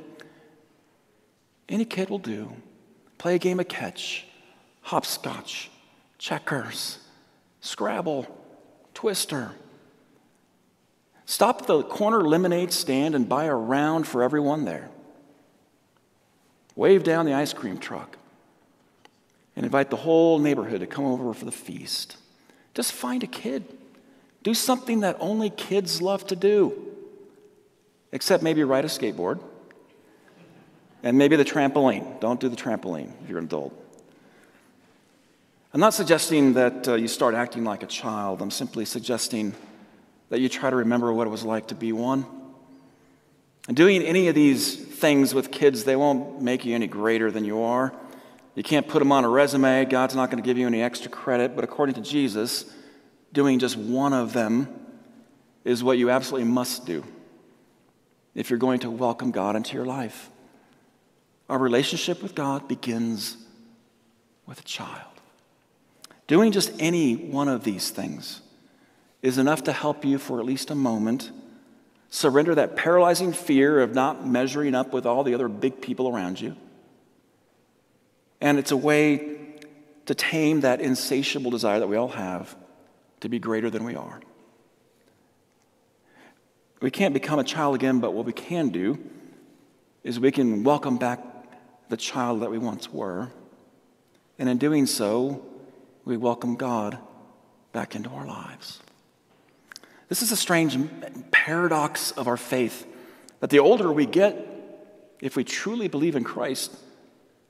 any 1.70 1.86
kid 1.86 2.10
will 2.10 2.18
do. 2.18 2.52
Play 3.20 3.36
a 3.36 3.40
game 3.40 3.60
of 3.60 3.68
catch, 3.68 4.26
hopscotch, 4.82 5.70
checkers, 6.18 6.98
Scrabble, 7.62 8.28
Twister. 8.96 9.52
Stop 11.26 11.62
at 11.62 11.68
the 11.68 11.84
corner 11.84 12.22
lemonade 12.22 12.72
stand 12.72 13.14
and 13.14 13.30
buy 13.30 13.46
a 13.46 13.54
round 13.54 14.08
for 14.08 14.24
everyone 14.24 14.66
there. 14.66 14.90
Wave 16.76 17.04
down 17.04 17.26
the 17.26 17.34
ice 17.34 17.54
cream 17.54 17.78
truck 17.78 18.18
and 19.56 19.66
invite 19.66 19.90
the 19.90 19.96
whole 19.98 20.40
neighborhood 20.40 20.80
to 20.80 20.88
come 20.88 21.06
over 21.06 21.34
for 21.34 21.46
the 21.46 21.52
feast. 21.52 22.18
Just 22.74 22.92
find 22.92 23.24
a 23.24 23.28
kid. 23.28 23.66
Do 24.44 24.54
something 24.54 25.02
that 25.02 25.18
only 25.20 25.50
kids 25.50 26.02
love 26.02 26.26
to 26.28 26.36
do, 26.36 26.74
except 28.12 28.44
maybe 28.44 28.64
ride 28.64 28.86
a 28.86 28.88
skateboard 28.88 29.40
and 31.04 31.18
maybe 31.18 31.36
the 31.36 31.46
trampoline. 31.46 32.20
Don't 32.20 32.40
do 32.40 32.50
the 32.50 32.56
trampoline 32.56 33.12
if 33.24 33.30
you're 33.30 33.40
an 33.40 33.46
adult. 33.46 33.74
I'm 35.76 35.82
not 35.82 35.94
suggesting 35.94 36.54
that 36.54 36.88
uh, 36.88 36.94
you 36.94 37.10
start 37.10 37.36
acting 37.36 37.66
like 37.66 37.84
a 37.84 37.86
child. 37.86 38.42
I'm 38.42 38.50
simply 38.50 38.86
suggesting 38.86 39.54
that 40.30 40.40
you 40.40 40.48
try 40.48 40.70
to 40.70 40.76
remember 40.78 41.12
what 41.12 41.28
it 41.28 41.30
was 41.30 41.44
like 41.44 41.68
to 41.68 41.76
be 41.76 41.92
one. 41.92 42.26
And 43.68 43.76
doing 43.76 44.02
any 44.02 44.30
of 44.30 44.36
these 44.36 44.74
things 44.78 45.34
with 45.34 45.52
kids, 45.52 45.84
they 45.84 45.98
won't 45.98 46.42
make 46.42 46.64
you 46.64 46.76
any 46.76 46.88
greater 46.88 47.30
than 47.30 47.44
you 47.44 47.62
are. 47.62 47.94
You 48.56 48.64
can't 48.64 48.88
put 48.88 49.00
them 49.00 49.12
on 49.12 49.26
a 49.26 49.30
resume. 49.30 49.84
God's 49.84 50.16
not 50.16 50.32
going 50.32 50.42
to 50.42 50.48
give 50.48 50.58
you 50.58 50.66
any 50.66 50.82
extra 50.82 51.12
credit. 51.12 51.58
But 51.58 51.66
according 51.66 51.96
to 51.96 52.02
Jesus, 52.02 52.64
doing 53.34 53.60
just 53.60 53.76
one 53.76 54.14
of 54.14 54.32
them 54.32 54.74
is 55.66 55.84
what 55.84 55.98
you 55.98 56.10
absolutely 56.10 56.50
must 56.50 56.86
do 56.86 57.04
if 58.34 58.50
you're 58.50 58.60
going 58.60 58.80
to 58.80 58.90
welcome 58.90 59.32
God 59.32 59.58
into 59.58 59.74
your 59.74 59.86
life. 59.86 60.30
Our 61.50 61.60
relationship 61.60 62.24
with 62.24 62.34
God 62.34 62.66
begins 62.70 63.36
with 64.46 64.62
a 64.62 64.64
child. 64.64 65.15
Doing 66.28 66.52
just 66.52 66.72
any 66.80 67.16
one 67.16 67.48
of 67.48 67.64
these 67.64 67.90
things 67.90 68.42
is 69.22 69.38
enough 69.38 69.64
to 69.64 69.72
help 69.72 70.04
you 70.04 70.18
for 70.18 70.40
at 70.40 70.46
least 70.46 70.72
a 70.72 70.76
moment 70.76 71.32
surrender 72.10 72.56
that 72.56 72.76
paralyzing 72.76 73.34
fear 73.34 73.82
of 73.82 73.94
not 73.94 74.26
measuring 74.26 74.74
up 74.74 74.94
with 74.94 75.06
all 75.06 75.24
the 75.24 75.34
other 75.34 75.48
big 75.48 75.82
people 75.82 76.08
around 76.08 76.40
you. 76.40 76.56
And 78.40 78.58
it's 78.58 78.72
a 78.72 78.78
way 78.78 79.38
to 80.06 80.16
tame 80.16 80.62
that 80.62 80.82
insatiable 80.82 81.52
desire 81.52 81.80
that 81.80 81.88
we 81.88 81.98
all 81.98 82.10
have 82.10 82.56
to 83.20 83.30
be 83.30 83.40
greater 83.40 83.70
than 83.70 83.84
we 83.84 83.96
are. 83.96 84.22
We 86.82 86.92
can't 86.92 87.14
become 87.14 87.40
a 87.40 87.44
child 87.44 87.76
again, 87.76 88.00
but 88.00 88.14
what 88.14 88.26
we 88.26 88.34
can 88.34 88.70
do 88.70 89.00
is 90.04 90.20
we 90.20 90.32
can 90.32 90.64
welcome 90.64 90.98
back 90.98 91.20
the 91.90 91.98
child 91.98 92.42
that 92.42 92.52
we 92.52 92.58
once 92.58 92.92
were. 92.92 93.32
And 94.38 94.48
in 94.48 94.58
doing 94.58 94.86
so, 94.86 95.44
we 96.06 96.18
welcome 96.18 96.56
God 96.56 97.00
back 97.74 97.96
into 97.96 98.10
our 98.12 98.26
lives. 98.26 98.80
This 100.08 100.22
is 100.22 100.32
a 100.32 100.38
strange 100.38 100.78
paradox 101.32 102.12
of 102.12 102.28
our 102.28 102.38
faith 102.38 102.86
that 103.40 103.50
the 103.50 103.60
older 103.60 103.92
we 103.92 104.06
get, 104.06 104.38
if 105.20 105.36
we 105.36 105.44
truly 105.44 105.88
believe 105.88 106.16
in 106.16 106.24
Christ, 106.24 106.76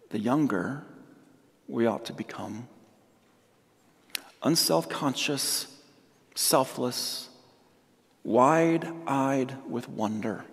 the 0.09 0.19
younger 0.19 0.83
we 1.67 1.85
ought 1.85 2.05
to 2.05 2.13
become. 2.13 2.69
Unself 4.41 4.87
conscious, 4.87 5.67
selfless, 6.33 7.29
wide 8.23 8.87
eyed 9.05 9.53
with 9.69 9.89
wonder, 9.89 10.45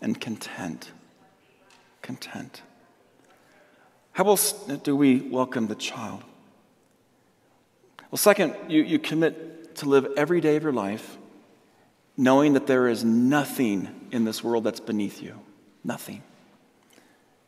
and 0.00 0.20
content. 0.20 0.92
Content. 2.00 2.62
How 4.12 4.26
else 4.26 4.52
do 4.52 4.94
we 4.94 5.20
welcome 5.20 5.66
the 5.66 5.74
child? 5.74 6.22
Well, 8.10 8.18
second, 8.18 8.56
you, 8.68 8.82
you 8.82 8.98
commit 8.98 9.76
to 9.76 9.88
live 9.88 10.08
every 10.16 10.40
day 10.40 10.56
of 10.56 10.62
your 10.62 10.72
life 10.72 11.18
knowing 12.18 12.54
that 12.54 12.66
there 12.66 12.88
is 12.88 13.04
nothing 13.04 14.08
in 14.10 14.24
this 14.24 14.42
world 14.42 14.64
that's 14.64 14.80
beneath 14.80 15.22
you. 15.22 15.40
Nothing. 15.84 16.22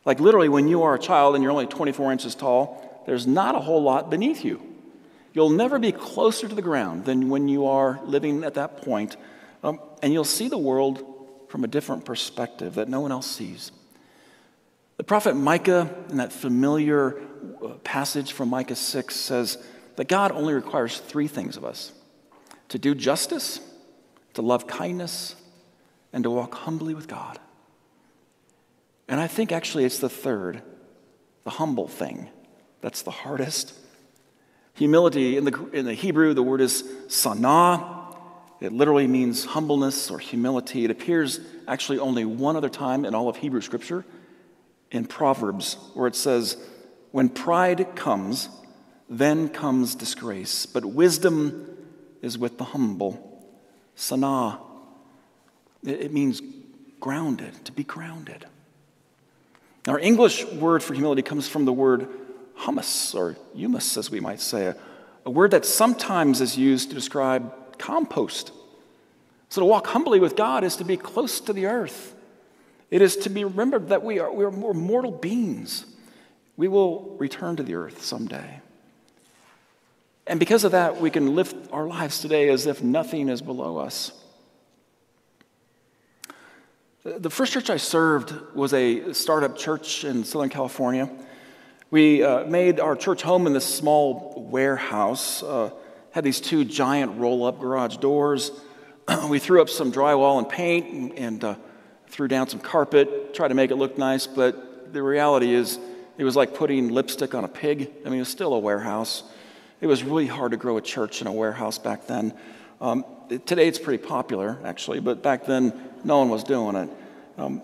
Like 0.04 0.20
literally, 0.20 0.48
when 0.48 0.68
you 0.68 0.84
are 0.84 0.94
a 0.94 0.98
child 0.98 1.34
and 1.34 1.42
you're 1.42 1.50
only 1.50 1.66
24 1.66 2.12
inches 2.12 2.34
tall, 2.34 3.02
there's 3.04 3.26
not 3.26 3.56
a 3.56 3.58
whole 3.58 3.82
lot 3.82 4.10
beneath 4.10 4.44
you. 4.44 4.62
You'll 5.32 5.50
never 5.50 5.78
be 5.78 5.92
closer 5.92 6.48
to 6.48 6.54
the 6.54 6.62
ground 6.62 7.04
than 7.04 7.28
when 7.28 7.48
you 7.48 7.66
are 7.66 8.00
living 8.04 8.44
at 8.44 8.54
that 8.54 8.78
point, 8.82 9.16
um, 9.62 9.80
and 10.02 10.12
you'll 10.12 10.24
see 10.24 10.48
the 10.48 10.58
world 10.58 11.04
from 11.48 11.64
a 11.64 11.68
different 11.68 12.04
perspective 12.04 12.76
that 12.76 12.88
no 12.88 13.00
one 13.00 13.12
else 13.12 13.26
sees. 13.26 13.72
The 14.96 15.04
prophet 15.04 15.34
Micah, 15.34 15.92
in 16.10 16.18
that 16.18 16.32
familiar 16.32 17.20
uh, 17.64 17.68
passage 17.84 18.32
from 18.32 18.50
Micah 18.50 18.76
6, 18.76 19.16
says, 19.16 19.58
that 19.96 20.08
God 20.08 20.32
only 20.32 20.54
requires 20.54 20.98
three 20.98 21.28
things 21.28 21.56
of 21.56 21.64
us 21.64 21.92
to 22.68 22.78
do 22.78 22.94
justice, 22.94 23.60
to 24.34 24.42
love 24.42 24.66
kindness, 24.66 25.34
and 26.12 26.24
to 26.24 26.30
walk 26.30 26.54
humbly 26.54 26.94
with 26.94 27.08
God. 27.08 27.38
And 29.08 29.20
I 29.20 29.26
think 29.26 29.52
actually 29.52 29.84
it's 29.84 29.98
the 29.98 30.08
third, 30.08 30.62
the 31.44 31.50
humble 31.50 31.88
thing, 31.88 32.28
that's 32.80 33.02
the 33.02 33.10
hardest. 33.10 33.74
Humility, 34.74 35.36
in 35.36 35.44
the, 35.44 35.68
in 35.72 35.84
the 35.84 35.94
Hebrew, 35.94 36.32
the 36.32 36.42
word 36.42 36.60
is 36.60 36.84
sanah. 37.08 38.14
It 38.60 38.72
literally 38.72 39.06
means 39.06 39.44
humbleness 39.44 40.10
or 40.10 40.18
humility. 40.18 40.84
It 40.84 40.90
appears 40.90 41.40
actually 41.66 41.98
only 41.98 42.24
one 42.24 42.56
other 42.56 42.68
time 42.68 43.04
in 43.04 43.14
all 43.14 43.28
of 43.28 43.36
Hebrew 43.36 43.60
scripture 43.60 44.04
in 44.90 45.06
Proverbs, 45.06 45.76
where 45.94 46.06
it 46.06 46.14
says, 46.14 46.56
When 47.10 47.28
pride 47.28 47.96
comes, 47.96 48.48
then 49.10 49.48
comes 49.48 49.96
disgrace. 49.96 50.64
But 50.64 50.84
wisdom 50.84 51.76
is 52.22 52.38
with 52.38 52.56
the 52.56 52.64
humble. 52.64 53.44
Sanah, 53.96 54.60
it 55.84 56.12
means 56.12 56.40
grounded, 57.00 57.64
to 57.64 57.72
be 57.72 57.82
grounded. 57.82 58.46
Our 59.88 59.98
English 59.98 60.44
word 60.46 60.82
for 60.82 60.94
humility 60.94 61.22
comes 61.22 61.48
from 61.48 61.64
the 61.64 61.72
word 61.72 62.08
humus, 62.64 63.14
or 63.14 63.36
humus, 63.54 63.96
as 63.96 64.10
we 64.10 64.20
might 64.20 64.40
say, 64.40 64.74
a 65.26 65.30
word 65.30 65.50
that 65.50 65.64
sometimes 65.64 66.40
is 66.40 66.56
used 66.56 66.90
to 66.90 66.94
describe 66.94 67.78
compost. 67.78 68.52
So 69.48 69.62
to 69.62 69.64
walk 69.64 69.88
humbly 69.88 70.20
with 70.20 70.36
God 70.36 70.62
is 70.62 70.76
to 70.76 70.84
be 70.84 70.96
close 70.96 71.40
to 71.40 71.52
the 71.52 71.66
earth. 71.66 72.14
It 72.90 73.02
is 73.02 73.16
to 73.18 73.30
be 73.30 73.44
remembered 73.44 73.88
that 73.88 74.04
we 74.04 74.18
are, 74.18 74.32
we 74.32 74.44
are 74.44 74.50
more 74.50 74.74
mortal 74.74 75.10
beings. 75.10 75.86
We 76.56 76.68
will 76.68 77.16
return 77.18 77.56
to 77.56 77.62
the 77.62 77.74
earth 77.74 78.02
someday. 78.02 78.60
And 80.30 80.38
because 80.38 80.62
of 80.62 80.70
that, 80.70 81.00
we 81.00 81.10
can 81.10 81.34
live 81.34 81.52
our 81.72 81.88
lives 81.88 82.20
today 82.20 82.50
as 82.50 82.64
if 82.66 82.84
nothing 82.84 83.28
is 83.28 83.42
below 83.42 83.78
us. 83.78 84.12
The 87.02 87.30
first 87.30 87.52
church 87.52 87.68
I 87.68 87.78
served 87.78 88.32
was 88.54 88.72
a 88.72 89.12
startup 89.12 89.58
church 89.58 90.04
in 90.04 90.22
Southern 90.22 90.48
California. 90.48 91.10
We 91.90 92.22
uh, 92.22 92.44
made 92.44 92.78
our 92.78 92.94
church 92.94 93.22
home 93.22 93.48
in 93.48 93.54
this 93.54 93.64
small 93.66 94.46
warehouse, 94.48 95.42
uh, 95.42 95.70
had 96.12 96.22
these 96.22 96.40
two 96.40 96.64
giant 96.64 97.18
roll 97.18 97.44
up 97.44 97.58
garage 97.58 97.96
doors. 97.96 98.52
we 99.28 99.40
threw 99.40 99.60
up 99.60 99.68
some 99.68 99.90
drywall 99.90 100.38
and 100.38 100.48
paint 100.48 100.92
and, 100.92 101.18
and 101.18 101.42
uh, 101.42 101.54
threw 102.06 102.28
down 102.28 102.48
some 102.48 102.60
carpet, 102.60 103.34
tried 103.34 103.48
to 103.48 103.54
make 103.54 103.72
it 103.72 103.76
look 103.76 103.98
nice, 103.98 104.28
but 104.28 104.92
the 104.92 105.02
reality 105.02 105.52
is 105.52 105.80
it 106.18 106.22
was 106.22 106.36
like 106.36 106.54
putting 106.54 106.90
lipstick 106.90 107.34
on 107.34 107.42
a 107.42 107.48
pig. 107.48 107.90
I 108.02 108.10
mean, 108.10 108.18
it 108.18 108.20
was 108.20 108.28
still 108.28 108.54
a 108.54 108.60
warehouse. 108.60 109.24
It 109.80 109.86
was 109.86 110.04
really 110.04 110.26
hard 110.26 110.50
to 110.50 110.58
grow 110.58 110.76
a 110.76 110.82
church 110.82 111.22
in 111.22 111.26
a 111.26 111.32
warehouse 111.32 111.78
back 111.78 112.06
then. 112.06 112.34
Um, 112.80 113.04
today 113.28 113.66
it's 113.66 113.78
pretty 113.78 114.02
popular, 114.02 114.58
actually, 114.64 115.00
but 115.00 115.22
back 115.22 115.46
then 115.46 115.72
no 116.04 116.18
one 116.18 116.28
was 116.28 116.44
doing 116.44 116.76
it. 116.76 116.90
Um, 117.38 117.62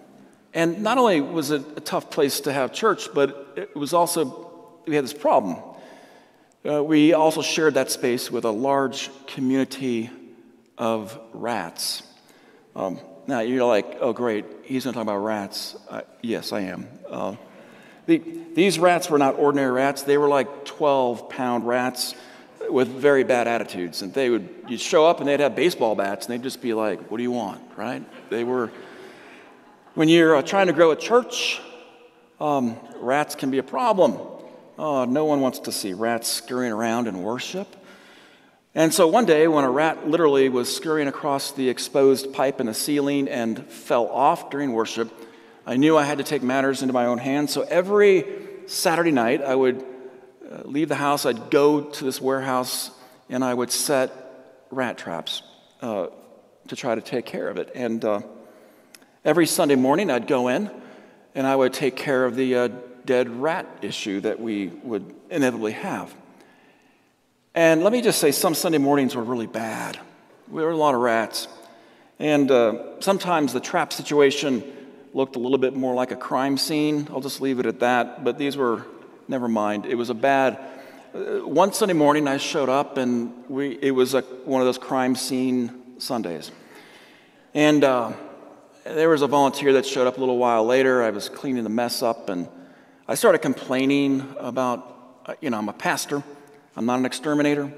and 0.54 0.82
not 0.82 0.96
only 0.96 1.20
was 1.20 1.50
it 1.50 1.62
a 1.76 1.80
tough 1.80 2.10
place 2.10 2.40
to 2.40 2.52
have 2.52 2.72
church, 2.72 3.12
but 3.12 3.52
it 3.56 3.76
was 3.76 3.92
also, 3.92 4.80
we 4.86 4.94
had 4.94 5.04
this 5.04 5.12
problem. 5.12 5.58
Uh, 6.66 6.82
we 6.82 7.12
also 7.12 7.42
shared 7.42 7.74
that 7.74 7.90
space 7.90 8.30
with 8.30 8.44
a 8.44 8.50
large 8.50 9.10
community 9.26 10.10
of 10.78 11.18
rats. 11.34 12.02
Um, 12.74 12.98
now 13.26 13.40
you're 13.40 13.66
like, 13.66 13.98
oh, 14.00 14.14
great, 14.14 14.46
he's 14.64 14.84
going 14.84 14.94
to 14.94 14.98
talk 14.98 15.02
about 15.02 15.18
rats. 15.18 15.76
Uh, 15.88 16.02
yes, 16.22 16.52
I 16.52 16.60
am. 16.60 16.88
Uh, 17.08 17.36
the, 18.06 18.22
these 18.54 18.78
rats 18.78 19.10
were 19.10 19.18
not 19.18 19.38
ordinary 19.38 19.72
rats. 19.72 20.02
They 20.02 20.18
were 20.18 20.28
like 20.28 20.64
12 20.64 21.28
pound 21.28 21.66
rats 21.66 22.14
with 22.70 22.88
very 22.88 23.24
bad 23.24 23.48
attitudes. 23.48 24.02
And 24.02 24.12
they 24.14 24.30
would, 24.30 24.48
you'd 24.68 24.80
show 24.80 25.06
up 25.06 25.20
and 25.20 25.28
they'd 25.28 25.40
have 25.40 25.54
baseball 25.54 25.94
bats 25.94 26.26
and 26.26 26.32
they'd 26.32 26.42
just 26.42 26.62
be 26.62 26.74
like, 26.74 27.10
what 27.10 27.18
do 27.18 27.22
you 27.22 27.32
want, 27.32 27.60
right? 27.76 28.02
They 28.30 28.44
were, 28.44 28.70
when 29.94 30.08
you're 30.08 30.36
uh, 30.36 30.42
trying 30.42 30.68
to 30.68 30.72
grow 30.72 30.90
a 30.90 30.96
church, 30.96 31.60
um, 32.40 32.76
rats 32.96 33.34
can 33.34 33.50
be 33.50 33.58
a 33.58 33.62
problem. 33.62 34.18
Oh, 34.78 35.04
no 35.04 35.24
one 35.24 35.40
wants 35.40 35.60
to 35.60 35.72
see 35.72 35.94
rats 35.94 36.28
scurrying 36.28 36.72
around 36.72 37.08
in 37.08 37.22
worship. 37.22 37.68
And 38.74 38.92
so 38.92 39.08
one 39.08 39.24
day, 39.24 39.48
when 39.48 39.64
a 39.64 39.70
rat 39.70 40.06
literally 40.06 40.50
was 40.50 40.74
scurrying 40.74 41.08
across 41.08 41.52
the 41.52 41.70
exposed 41.70 42.34
pipe 42.34 42.60
in 42.60 42.66
the 42.66 42.74
ceiling 42.74 43.26
and 43.26 43.64
fell 43.66 44.06
off 44.08 44.50
during 44.50 44.74
worship, 44.74 45.10
I 45.68 45.76
knew 45.76 45.96
I 45.96 46.04
had 46.04 46.18
to 46.18 46.24
take 46.24 46.44
matters 46.44 46.82
into 46.82 46.94
my 46.94 47.06
own 47.06 47.18
hands. 47.18 47.52
So 47.52 47.62
every 47.62 48.24
Saturday 48.66 49.10
night, 49.10 49.42
I 49.42 49.52
would 49.52 49.84
uh, 50.48 50.62
leave 50.62 50.88
the 50.88 50.94
house, 50.94 51.26
I'd 51.26 51.50
go 51.50 51.80
to 51.82 52.04
this 52.04 52.20
warehouse, 52.20 52.92
and 53.28 53.44
I 53.44 53.52
would 53.52 53.72
set 53.72 54.12
rat 54.70 54.96
traps 54.96 55.42
uh, 55.82 56.06
to 56.68 56.76
try 56.76 56.94
to 56.94 57.00
take 57.00 57.26
care 57.26 57.48
of 57.48 57.58
it. 57.58 57.72
And 57.74 58.04
uh, 58.04 58.20
every 59.24 59.46
Sunday 59.46 59.74
morning, 59.74 60.08
I'd 60.08 60.28
go 60.28 60.46
in 60.46 60.70
and 61.34 61.48
I 61.48 61.56
would 61.56 61.72
take 61.72 61.96
care 61.96 62.24
of 62.24 62.36
the 62.36 62.54
uh, 62.54 62.68
dead 63.04 63.28
rat 63.28 63.66
issue 63.82 64.20
that 64.20 64.38
we 64.38 64.68
would 64.68 65.16
inevitably 65.30 65.72
have. 65.72 66.14
And 67.56 67.82
let 67.82 67.92
me 67.92 68.02
just 68.02 68.20
say, 68.20 68.30
some 68.30 68.54
Sunday 68.54 68.78
mornings 68.78 69.16
were 69.16 69.24
really 69.24 69.48
bad. 69.48 69.98
There 70.46 70.64
were 70.64 70.70
a 70.70 70.76
lot 70.76 70.94
of 70.94 71.00
rats. 71.00 71.48
And 72.20 72.52
uh, 72.52 73.00
sometimes 73.00 73.52
the 73.52 73.60
trap 73.60 73.92
situation 73.92 74.62
looked 75.16 75.34
a 75.34 75.38
little 75.38 75.56
bit 75.56 75.74
more 75.74 75.94
like 75.94 76.10
a 76.10 76.16
crime 76.16 76.58
scene. 76.58 77.08
I'll 77.10 77.22
just 77.22 77.40
leave 77.40 77.58
it 77.58 77.64
at 77.64 77.80
that. 77.80 78.22
But 78.22 78.36
these 78.36 78.54
were, 78.54 78.84
never 79.28 79.48
mind. 79.48 79.86
It 79.86 79.94
was 79.94 80.10
a 80.10 80.14
bad, 80.14 80.58
uh, 81.14 81.38
one 81.38 81.72
Sunday 81.72 81.94
morning 81.94 82.28
I 82.28 82.36
showed 82.36 82.68
up 82.68 82.98
and 82.98 83.32
we, 83.48 83.78
it 83.80 83.92
was 83.92 84.12
a, 84.12 84.20
one 84.20 84.60
of 84.60 84.66
those 84.66 84.76
crime 84.76 85.16
scene 85.16 85.98
Sundays. 85.98 86.50
And 87.54 87.82
uh, 87.82 88.12
there 88.84 89.08
was 89.08 89.22
a 89.22 89.26
volunteer 89.26 89.72
that 89.72 89.86
showed 89.86 90.06
up 90.06 90.18
a 90.18 90.20
little 90.20 90.36
while 90.36 90.66
later. 90.66 91.02
I 91.02 91.08
was 91.08 91.30
cleaning 91.30 91.64
the 91.64 91.70
mess 91.70 92.02
up 92.02 92.28
and 92.28 92.46
I 93.08 93.14
started 93.14 93.38
complaining 93.38 94.34
about, 94.38 95.22
uh, 95.24 95.34
you 95.40 95.48
know, 95.48 95.56
I'm 95.56 95.70
a 95.70 95.72
pastor, 95.72 96.22
I'm 96.76 96.84
not 96.84 96.98
an 96.98 97.06
exterminator. 97.06 97.72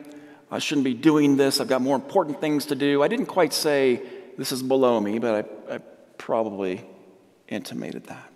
I 0.51 0.59
shouldn't 0.59 0.87
be 0.87 0.94
doing 0.94 1.37
this. 1.37 1.61
I've 1.61 1.68
got 1.68 1.83
more 1.83 1.94
important 1.94 2.40
things 2.40 2.66
to 2.66 2.74
do. 2.74 3.01
I 3.01 3.07
didn't 3.07 3.27
quite 3.27 3.53
say 3.53 4.03
this 4.37 4.51
is 4.51 4.61
below 4.61 4.98
me, 4.98 5.20
but 5.20 5.46
I, 5.70 5.74
I 5.74 5.79
probably 6.16 6.85
intimated 7.49 8.05
that. 8.05 8.31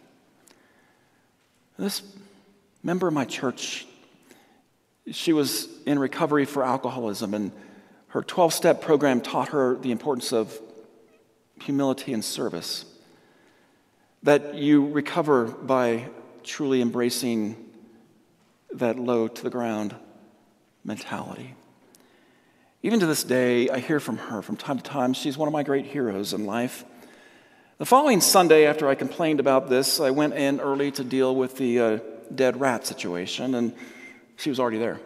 This 1.79 2.03
member 2.83 3.09
of 3.09 3.15
my 3.15 3.25
church, 3.25 3.87
she 5.11 5.33
was 5.33 5.69
in 5.87 5.99
recovery 5.99 6.45
for 6.45 6.63
alcoholism, 6.63 7.35
and 7.35 7.53
her 8.09 8.23
12 8.23 8.53
step 8.53 8.83
program 8.83 9.21
taught 9.21 9.49
her 9.49 9.77
the 9.77 9.91
importance 9.91 10.33
of 10.33 10.59
humility 11.61 12.13
and 12.13 12.25
service. 12.25 12.85
That 14.23 14.55
you 14.55 14.89
recover 14.89 15.47
by 15.47 16.09
truly 16.45 16.81
embracing 16.81 17.57
that 18.73 18.99
low 18.99 19.29
to 19.29 19.43
the 19.43 19.51
ground 19.51 19.95
mentality. 20.85 21.55
Even 22.83 22.99
to 23.01 23.07
this 23.07 23.23
day, 23.23 23.69
I 23.69 23.79
hear 23.79 24.01
from 24.01 24.19
her 24.19 24.43
from 24.43 24.57
time 24.57 24.79
to 24.79 24.83
time. 24.83 25.15
She's 25.15 25.39
one 25.39 25.47
of 25.47 25.53
my 25.53 25.63
great 25.63 25.87
heroes 25.87 26.33
in 26.33 26.47
life. 26.47 26.85
The 27.83 27.87
following 27.87 28.21
Sunday, 28.21 28.65
after 28.65 28.87
I 28.87 28.95
complained 28.95 29.41
about 29.41 29.69
this, 29.69 29.99
I 29.99 30.11
went 30.11 30.35
in 30.35 30.61
early 30.61 30.93
to 30.93 31.03
deal 31.03 31.35
with 31.35 31.57
the 31.57 31.81
uh, 31.81 31.99
dead 32.33 32.61
rat 32.61 32.87
situation, 32.87 33.57
and 33.57 33.75
she 34.37 34.51
was 34.51 34.61
already 34.61 34.79
there. 34.79 35.01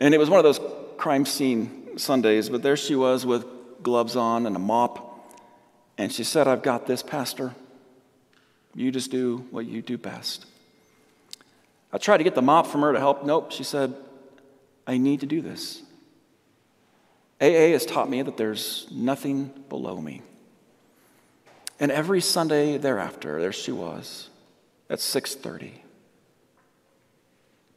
And 0.00 0.14
it 0.14 0.18
was 0.18 0.30
one 0.30 0.38
of 0.38 0.44
those 0.44 0.58
crime 0.96 1.26
scene 1.26 1.98
Sundays, 1.98 2.48
but 2.48 2.62
there 2.62 2.78
she 2.78 2.96
was 2.96 3.26
with 3.26 3.44
gloves 3.82 4.16
on 4.16 4.46
and 4.46 4.56
a 4.56 4.58
mop. 4.58 5.36
And 5.98 6.10
she 6.10 6.24
said, 6.24 6.48
I've 6.48 6.62
got 6.62 6.86
this, 6.86 7.02
Pastor. 7.02 7.54
You 8.74 8.90
just 8.90 9.10
do 9.10 9.46
what 9.50 9.66
you 9.66 9.82
do 9.82 9.98
best. 9.98 10.46
I 11.92 11.98
tried 11.98 12.16
to 12.16 12.24
get 12.24 12.34
the 12.34 12.40
mop 12.40 12.66
from 12.66 12.80
her 12.80 12.94
to 12.94 12.98
help. 12.98 13.22
Nope, 13.22 13.52
she 13.52 13.64
said, 13.64 13.94
I 14.86 14.96
need 14.96 15.20
to 15.20 15.26
do 15.26 15.42
this. 15.42 15.82
AA 17.38 17.72
has 17.72 17.84
taught 17.84 18.08
me 18.08 18.22
that 18.22 18.38
there's 18.38 18.88
nothing 18.90 19.52
below 19.68 20.00
me. 20.00 20.22
And 21.78 21.92
every 21.92 22.20
Sunday 22.20 22.78
thereafter, 22.78 23.40
there 23.40 23.52
she 23.52 23.72
was 23.72 24.30
at 24.88 25.00
6:30 25.00 25.82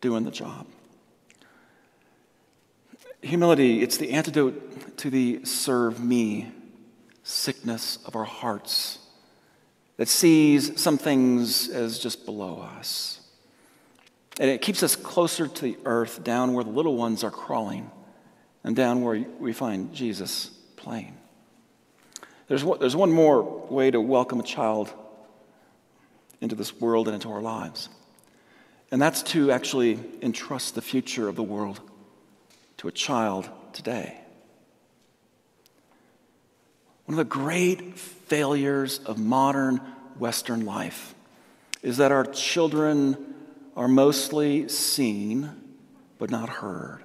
doing 0.02 0.24
the 0.24 0.32
job. 0.32 0.66
Humility, 3.22 3.82
it's 3.82 3.98
the 3.98 4.12
antidote 4.12 4.98
to 4.98 5.10
the 5.10 5.44
serve 5.44 6.00
me 6.00 6.52
sickness 7.24 8.00
of 8.06 8.16
our 8.16 8.24
hearts 8.24 9.00
that 9.98 10.08
sees 10.08 10.80
some 10.80 10.98
things 10.98 11.68
as 11.68 12.00
just 12.00 12.26
below 12.26 12.62
us. 12.62 13.20
And 14.40 14.50
it 14.50 14.62
keeps 14.62 14.82
us 14.82 14.96
closer 14.96 15.50
to 15.50 15.62
the 15.62 15.78
earth, 15.84 16.24
down 16.24 16.54
where 16.54 16.64
the 16.64 16.70
little 16.70 16.96
ones 16.96 17.26
are 17.26 17.32
crawling 17.32 17.92
and 18.64 18.74
down 18.74 19.02
where 19.02 19.26
we 19.38 19.52
find 19.52 19.94
Jesus 19.94 20.52
playing. 20.78 21.19
There's 22.50 22.64
one, 22.64 22.80
there's 22.80 22.96
one 22.96 23.12
more 23.12 23.44
way 23.44 23.92
to 23.92 24.02
welcome 24.02 24.40
a 24.40 24.44
child 24.44 24.92
into 26.42 26.56
this 26.56 26.76
world 26.76 27.08
and 27.08 27.14
into 27.14 27.32
our 27.32 27.42
lives, 27.42 27.90
and 28.92 29.00
that's 29.00 29.22
to 29.24 29.52
actually 29.52 30.00
entrust 30.24 30.74
the 30.74 30.82
future 30.82 31.28
of 31.28 31.36
the 31.36 31.44
world 31.44 31.80
to 32.78 32.88
a 32.88 32.92
child 32.92 33.48
today. 33.72 34.20
One 37.06 37.14
of 37.14 37.18
the 37.18 37.30
great 37.30 38.00
failures 38.00 39.00
of 39.06 39.20
modern 39.20 39.78
Western 40.18 40.66
life 40.66 41.14
is 41.84 41.98
that 41.98 42.12
our 42.12 42.26
children 42.26 43.36
are 43.76 43.88
mostly 43.88 44.68
seen 44.70 45.52
but 46.18 46.32
not 46.32 46.50
heard. 46.50 47.02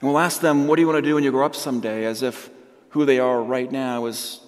And 0.00 0.08
we'll 0.08 0.18
ask 0.18 0.40
them, 0.40 0.68
What 0.68 0.76
do 0.76 0.82
you 0.82 0.86
want 0.86 1.02
to 1.02 1.08
do 1.08 1.16
when 1.16 1.24
you 1.24 1.32
grow 1.32 1.44
up 1.44 1.56
someday? 1.56 2.04
as 2.04 2.22
if 2.22 2.49
who 2.90 3.04
they 3.04 3.18
are 3.18 3.42
right 3.42 3.70
now 3.70 4.06
is 4.06 4.40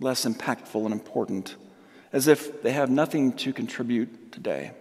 less 0.00 0.24
impactful 0.24 0.84
and 0.84 0.92
important, 0.92 1.56
as 2.12 2.28
if 2.28 2.62
they 2.62 2.72
have 2.72 2.90
nothing 2.90 3.32
to 3.32 3.52
contribute 3.52 4.32
today. 4.32 4.72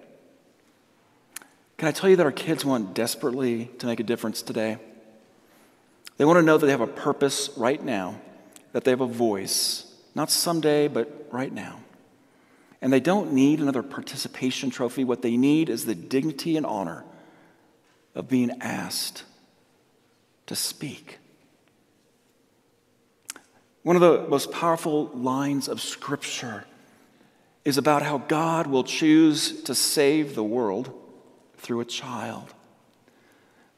Can 1.77 1.87
I 1.87 1.91
tell 1.91 2.09
you 2.09 2.15
that 2.15 2.25
our 2.25 2.31
kids 2.31 2.63
want 2.63 2.93
desperately 2.93 3.65
to 3.79 3.87
make 3.87 3.99
a 3.99 4.03
difference 4.03 4.41
today? 4.41 4.77
They 6.17 6.25
want 6.25 6.37
to 6.37 6.43
know 6.43 6.57
that 6.57 6.65
they 6.65 6.71
have 6.71 6.81
a 6.81 6.87
purpose 6.87 7.49
right 7.57 7.83
now, 7.83 8.19
that 8.71 8.85
they 8.85 8.91
have 8.91 9.01
a 9.01 9.07
voice, 9.07 9.93
not 10.13 10.31
someday, 10.31 10.87
but 10.87 11.27
right 11.31 11.51
now. 11.51 11.79
And 12.81 12.93
they 12.93 12.99
don't 12.99 13.33
need 13.33 13.59
another 13.59 13.83
participation 13.83 14.69
trophy. 14.69 15.03
What 15.03 15.21
they 15.21 15.37
need 15.37 15.69
is 15.69 15.85
the 15.85 15.95
dignity 15.95 16.55
and 16.55 16.65
honor 16.65 17.03
of 18.13 18.29
being 18.29 18.51
asked 18.61 19.23
to 20.45 20.55
speak. 20.55 21.17
One 23.85 23.95
of 23.95 24.01
the 24.01 24.27
most 24.27 24.51
powerful 24.51 25.11
lines 25.13 25.67
of 25.67 25.79
Scripture 25.79 26.65
is 27.63 27.77
about 27.77 28.01
how 28.01 28.17
God 28.17 28.65
will 28.65 28.83
choose 28.83 29.61
to 29.61 29.75
save 29.75 30.33
the 30.33 30.43
world 30.43 30.91
through 31.57 31.81
a 31.81 31.85
child. 31.85 32.51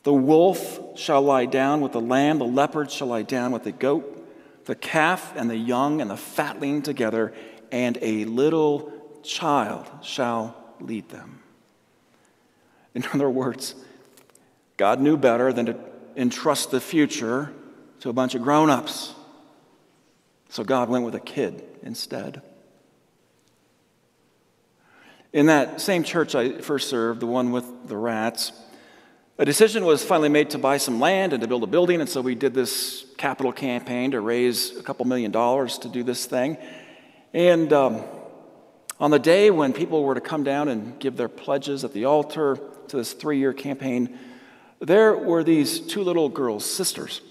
The 0.04 0.14
wolf 0.14 0.98
shall 0.98 1.22
lie 1.22 1.46
down 1.46 1.82
with 1.82 1.92
the 1.92 2.00
lamb, 2.00 2.40
the 2.40 2.46
leopard 2.46 2.90
shall 2.90 3.08
lie 3.08 3.24
down 3.24 3.52
with 3.52 3.66
the 3.66 3.74
goat, 3.74 4.26
the 4.64 4.76
calf 4.76 5.36
and 5.36 5.50
the 5.50 5.58
young 5.58 6.00
and 6.00 6.10
the 6.10 6.16
fatling 6.16 6.84
together, 6.84 7.34
and 7.70 7.98
a 8.02 8.24
little 8.24 8.94
child 9.24 9.90
shall 10.02 10.56
lead 10.80 11.10
them. 11.10 11.42
In 12.96 13.04
other 13.14 13.30
words, 13.30 13.76
God 14.78 15.02
knew 15.02 15.18
better 15.18 15.52
than 15.52 15.66
to 15.66 15.76
entrust 16.16 16.72
the 16.72 16.80
future 16.80 17.52
to 18.00 18.10
a 18.10 18.14
bunch 18.14 18.36
of 18.36 18.42
grown 18.42 18.70
ups. 18.70 19.14
So 20.50 20.64
God 20.64 20.90
went 20.90 21.06
with 21.06 21.16
a 21.16 21.20
kid 21.20 21.64
instead. 21.84 22.42
In 25.34 25.48
that 25.48 25.82
same 25.82 26.04
church 26.04 26.36
I 26.36 26.60
first 26.62 26.90
served, 26.90 27.20
the 27.20 27.28
one 27.28 27.52
with 27.52 27.88
the 27.88 27.98
rats, 27.98 28.52
a 29.40 29.46
decision 29.46 29.86
was 29.86 30.04
finally 30.04 30.30
made 30.30 30.50
to 30.52 30.58
buy 30.58 30.78
some 30.78 31.00
land 31.00 31.32
and 31.32 31.42
to 31.42 31.48
build 31.48 31.64
a 31.64 31.68
building, 31.68 32.02
and 32.02 32.10
so 32.10 32.22
we 32.22 32.34
did 32.34 32.56
this 32.56 33.06
capital 33.18 33.52
campaign 33.52 34.12
to 34.12 34.20
raise 34.20 34.76
a 34.78 34.82
couple 34.82 35.06
million 35.06 35.30
dollars 35.30 35.78
to 35.80 35.90
do 35.90 36.02
this 36.02 36.26
thing. 36.26 36.58
And 37.34 37.72
um, 37.72 38.04
on 39.00 39.12
the 39.12 39.20
day 39.20 39.52
when 39.52 39.74
people 39.74 40.04
were 40.04 40.16
to 40.16 40.22
come 40.22 40.44
down 40.44 40.70
and 40.70 40.98
give 41.00 41.18
their 41.18 41.28
pledges 41.28 41.84
at 41.84 41.94
the 41.94 42.06
altar 42.06 42.58
to 42.88 42.98
this 42.98 43.14
three 43.14 43.38
year 43.38 43.54
campaign, 43.54 44.18
there 44.80 45.16
were 45.16 45.44
these 45.44 45.80
two 45.80 46.02
little 46.02 46.30
girls, 46.30 46.66
sisters, 46.66 47.22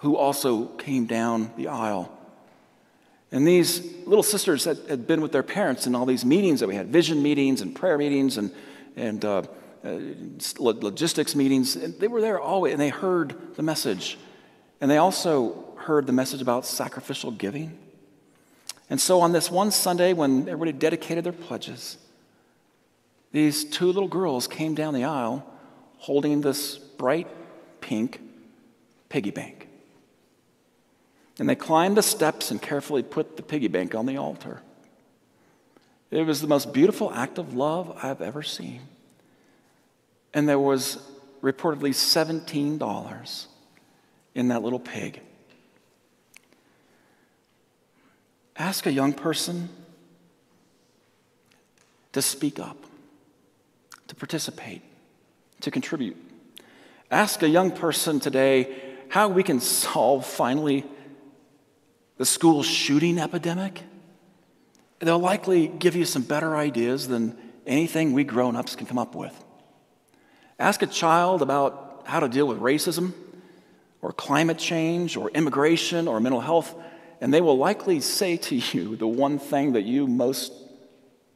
who 0.00 0.16
also 0.16 0.66
came 0.66 1.06
down 1.06 1.50
the 1.56 1.68
aisle. 1.68 2.15
And 3.32 3.46
these 3.46 3.82
little 4.06 4.22
sisters 4.22 4.64
had, 4.64 4.78
had 4.88 5.06
been 5.06 5.20
with 5.20 5.32
their 5.32 5.42
parents 5.42 5.86
in 5.86 5.94
all 5.94 6.06
these 6.06 6.24
meetings 6.24 6.60
that 6.60 6.68
we 6.68 6.76
had 6.76 6.88
vision 6.88 7.22
meetings 7.22 7.60
and 7.60 7.74
prayer 7.74 7.98
meetings 7.98 8.38
and, 8.38 8.52
and 8.94 9.24
uh, 9.24 9.42
uh, 9.84 9.98
logistics 10.58 11.34
meetings. 11.34 11.76
And 11.76 11.98
they 11.98 12.08
were 12.08 12.20
there 12.20 12.40
always, 12.40 12.72
and 12.72 12.80
they 12.80 12.88
heard 12.88 13.56
the 13.56 13.62
message. 13.62 14.18
And 14.80 14.90
they 14.90 14.98
also 14.98 15.74
heard 15.76 16.06
the 16.06 16.12
message 16.12 16.42
about 16.42 16.66
sacrificial 16.66 17.30
giving. 17.30 17.78
And 18.88 19.00
so 19.00 19.20
on 19.20 19.32
this 19.32 19.50
one 19.50 19.70
Sunday, 19.70 20.12
when 20.12 20.48
everybody 20.48 20.72
dedicated 20.72 21.24
their 21.24 21.32
pledges, 21.32 21.98
these 23.32 23.64
two 23.64 23.86
little 23.86 24.08
girls 24.08 24.46
came 24.46 24.74
down 24.74 24.94
the 24.94 25.04
aisle 25.04 25.44
holding 25.98 26.40
this 26.40 26.78
bright 26.78 27.26
pink 27.80 28.20
piggy 29.08 29.30
bank. 29.30 29.55
And 31.38 31.48
they 31.48 31.54
climbed 31.54 31.96
the 31.96 32.02
steps 32.02 32.50
and 32.50 32.60
carefully 32.60 33.02
put 33.02 33.36
the 33.36 33.42
piggy 33.42 33.68
bank 33.68 33.94
on 33.94 34.06
the 34.06 34.16
altar. 34.16 34.62
It 36.10 36.22
was 36.22 36.40
the 36.40 36.46
most 36.46 36.72
beautiful 36.72 37.12
act 37.12 37.38
of 37.38 37.54
love 37.54 37.98
I've 38.02 38.22
ever 38.22 38.42
seen. 38.42 38.80
And 40.32 40.48
there 40.48 40.58
was 40.58 40.98
reportedly 41.42 41.90
$17 41.90 43.46
in 44.34 44.48
that 44.48 44.62
little 44.62 44.78
pig. 44.78 45.20
Ask 48.56 48.86
a 48.86 48.92
young 48.92 49.12
person 49.12 49.68
to 52.12 52.22
speak 52.22 52.58
up, 52.58 52.78
to 54.08 54.14
participate 54.14 54.82
to 55.60 55.70
contribute. 55.70 56.16
Ask 57.10 57.42
a 57.42 57.48
young 57.48 57.70
person 57.70 58.20
today 58.20 58.74
how 59.08 59.28
we 59.28 59.42
can 59.42 59.60
solve 59.60 60.26
finally 60.26 60.84
the 62.16 62.24
school 62.24 62.62
shooting 62.62 63.18
epidemic. 63.18 63.82
They'll 65.00 65.18
likely 65.18 65.68
give 65.68 65.94
you 65.94 66.04
some 66.04 66.22
better 66.22 66.56
ideas 66.56 67.08
than 67.08 67.36
anything 67.66 68.12
we 68.12 68.24
grown 68.24 68.56
ups 68.56 68.76
can 68.76 68.86
come 68.86 68.98
up 68.98 69.14
with. 69.14 69.44
Ask 70.58 70.82
a 70.82 70.86
child 70.86 71.42
about 71.42 72.02
how 72.04 72.20
to 72.20 72.28
deal 72.28 72.46
with 72.46 72.60
racism 72.60 73.12
or 74.00 74.12
climate 74.12 74.58
change 74.58 75.16
or 75.16 75.30
immigration 75.30 76.08
or 76.08 76.20
mental 76.20 76.40
health, 76.40 76.74
and 77.20 77.32
they 77.32 77.40
will 77.40 77.58
likely 77.58 78.00
say 78.00 78.36
to 78.36 78.54
you 78.72 78.96
the 78.96 79.06
one 79.06 79.38
thing 79.38 79.72
that 79.72 79.82
you 79.82 80.06
most 80.06 80.52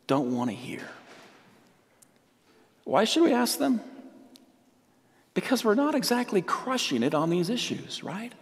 don't 0.07 0.35
want 0.35 0.51
to 0.51 0.57
hear. 0.57 0.89
Why 2.85 3.05
should 3.05 3.23
we 3.23 3.33
ask 3.33 3.59
them? 3.59 3.81
Because 5.35 5.65
we're 5.65 5.77
not 5.77 5.95
exactly 5.95 6.43
crushing 6.43 7.03
it 7.03 7.15
on 7.15 7.31
these 7.31 7.51
issues, 7.51 8.03
right? 8.03 8.33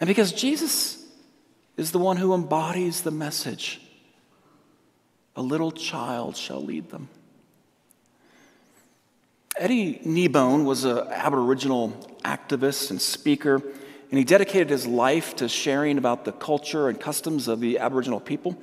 And 0.00 0.08
because 0.08 0.32
Jesus 0.32 1.04
is 1.76 1.92
the 1.92 1.98
one 1.98 2.16
who 2.16 2.34
embodies 2.34 3.02
the 3.02 3.10
message 3.10 3.80
a 5.36 5.42
little 5.42 5.70
child 5.70 6.34
shall 6.36 6.64
lead 6.64 6.88
them. 6.90 7.10
Eddie 9.58 10.00
Kneebone 10.04 10.64
was 10.64 10.84
an 10.84 10.98
Aboriginal 11.10 11.90
activist 12.24 12.90
and 12.90 13.00
speaker, 13.00 13.56
and 13.56 14.18
he 14.18 14.24
dedicated 14.24 14.70
his 14.70 14.86
life 14.86 15.36
to 15.36 15.48
sharing 15.48 15.98
about 15.98 16.24
the 16.24 16.32
culture 16.32 16.88
and 16.88 16.98
customs 16.98 17.48
of 17.48 17.60
the 17.60 17.78
Aboriginal 17.78 18.20
people. 18.20 18.56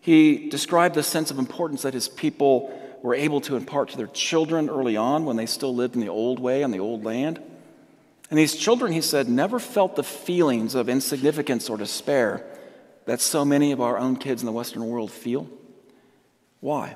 He 0.00 0.48
described 0.48 0.94
the 0.94 1.02
sense 1.02 1.30
of 1.30 1.38
importance 1.38 1.82
that 1.82 1.94
his 1.94 2.08
people 2.08 2.78
were 3.02 3.14
able 3.14 3.40
to 3.42 3.56
impart 3.56 3.90
to 3.90 3.96
their 3.96 4.06
children 4.08 4.68
early 4.68 4.96
on 4.96 5.24
when 5.24 5.36
they 5.36 5.46
still 5.46 5.74
lived 5.74 5.94
in 5.94 6.00
the 6.00 6.08
old 6.08 6.38
way 6.40 6.62
on 6.62 6.70
the 6.70 6.80
old 6.80 7.04
land. 7.04 7.40
And 8.32 8.38
these 8.38 8.56
children, 8.56 8.92
he 8.92 9.02
said, 9.02 9.28
never 9.28 9.58
felt 9.58 9.94
the 9.94 10.02
feelings 10.02 10.74
of 10.74 10.88
insignificance 10.88 11.68
or 11.68 11.76
despair 11.76 12.42
that 13.04 13.20
so 13.20 13.44
many 13.44 13.72
of 13.72 13.80
our 13.82 13.98
own 13.98 14.16
kids 14.16 14.40
in 14.40 14.46
the 14.46 14.52
Western 14.52 14.86
world 14.86 15.10
feel. 15.10 15.50
Why? 16.60 16.94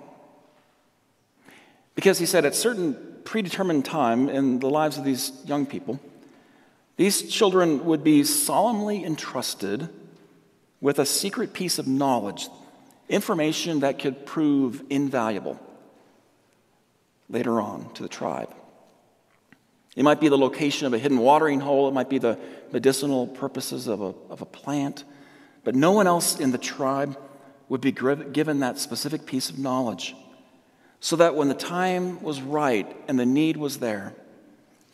Because 1.95 2.19
he 2.19 2.25
said 2.25 2.47
at 2.47 2.55
certain 2.55 3.21
predetermined 3.25 3.85
time 3.85 4.31
in 4.31 4.61
the 4.61 4.71
lives 4.71 4.97
of 4.97 5.05
these 5.05 5.31
young 5.45 5.67
people, 5.67 6.01
these 6.97 7.31
children 7.31 7.85
would 7.85 8.03
be 8.03 8.25
solemnly 8.25 9.05
entrusted 9.05 9.91
with 10.81 10.99
a 10.99 11.05
secret 11.05 11.53
piece 11.53 11.79
of 11.79 11.87
knowledge, 11.87 12.49
information 13.11 13.81
that 13.81 13.99
could 13.99 14.25
prove 14.25 14.83
invaluable 14.89 15.61
later 17.29 17.61
on 17.61 17.93
to 17.93 18.03
the 18.03 18.09
tribe. 18.09 18.56
It 19.97 20.05
might 20.05 20.21
be 20.21 20.29
the 20.29 20.39
location 20.39 20.87
of 20.87 20.93
a 20.93 20.99
hidden 20.99 21.19
watering 21.19 21.61
hole, 21.61 21.89
it 21.89 21.95
might 21.95 22.11
be 22.11 22.19
the 22.19 22.39
medicinal 22.71 23.27
purposes 23.27 23.89
of 23.89 24.03
a, 24.03 24.15
of 24.31 24.43
a 24.43 24.47
plant, 24.47 25.05
but 25.65 25.75
no 25.75 25.93
one 25.93 26.07
else 26.07 26.39
in 26.39 26.53
the 26.53 26.59
tribe 26.59 27.19
would 27.69 27.81
be 27.81 27.91
given 27.91 28.61
that 28.61 28.79
specific 28.79 29.27
piece 29.27 29.51
of 29.51 29.59
knowledge. 29.59 30.15
So 31.01 31.17
that 31.17 31.35
when 31.35 31.49
the 31.49 31.55
time 31.55 32.23
was 32.23 32.41
right 32.41 32.95
and 33.09 33.19
the 33.19 33.27
need 33.27 33.57
was 33.57 33.79
there, 33.79 34.15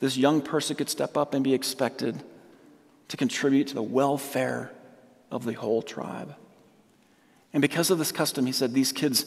this 0.01 0.17
young 0.17 0.41
person 0.41 0.77
could 0.77 0.89
step 0.89 1.17
up 1.17 1.35
and 1.35 1.45
be 1.45 1.55
expected 1.55 2.23
to 3.09 3.17
contribute 3.17 3.69
to 3.69 3.75
the 3.75 3.83
welfare 3.83 4.73
of 5.31 5.45
the 5.45 5.53
whole 5.53 5.83
tribe. 5.83 6.35
And 7.53 7.61
because 7.61 7.91
of 7.91 7.99
this 7.99 8.13
custom, 8.13 8.47
he 8.47 8.53
said 8.53 8.73
these 8.73 8.93
kids 8.93 9.25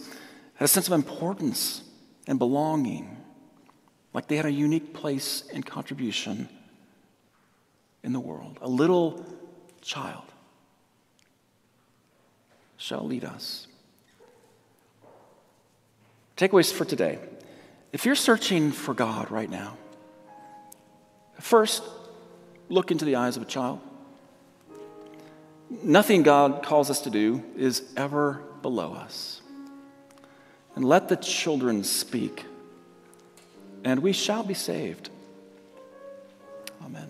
had 0.55 0.65
a 0.65 0.67
sense 0.67 0.87
of 0.87 0.93
importance 0.93 1.83
and 2.27 2.39
belonging, 2.39 3.17
like 4.15 4.27
they 4.27 4.37
had 4.37 4.45
a 4.45 4.51
unique 4.51 4.93
place 4.93 5.43
and 5.53 5.65
contribution 5.65 6.47
in 8.01 8.13
the 8.13 8.19
world. 8.19 8.57
A 8.61 8.69
little 8.69 9.25
child 9.81 10.23
shall 12.77 13.05
lead 13.05 13.25
us. 13.25 13.67
Takeaways 16.37 16.71
for 16.71 16.85
today. 16.85 17.19
If 17.91 18.05
you're 18.05 18.15
searching 18.15 18.71
for 18.71 18.93
God 18.93 19.31
right 19.31 19.49
now, 19.49 19.75
first, 21.41 21.83
look 22.69 22.91
into 22.91 23.03
the 23.03 23.17
eyes 23.17 23.35
of 23.35 23.43
a 23.43 23.45
child. 23.45 23.81
Nothing 25.83 26.23
God 26.23 26.63
calls 26.63 26.89
us 26.89 27.01
to 27.01 27.09
do 27.09 27.43
is 27.57 27.83
ever 27.97 28.41
below 28.61 28.93
us. 28.93 29.41
And 30.73 30.85
let 30.85 31.09
the 31.09 31.17
children 31.17 31.83
speak, 31.83 32.45
and 33.85 34.01
we 34.01 34.11
shall 34.11 34.43
be 34.43 34.55
saved. 34.55 35.09
Amen. 36.83 37.09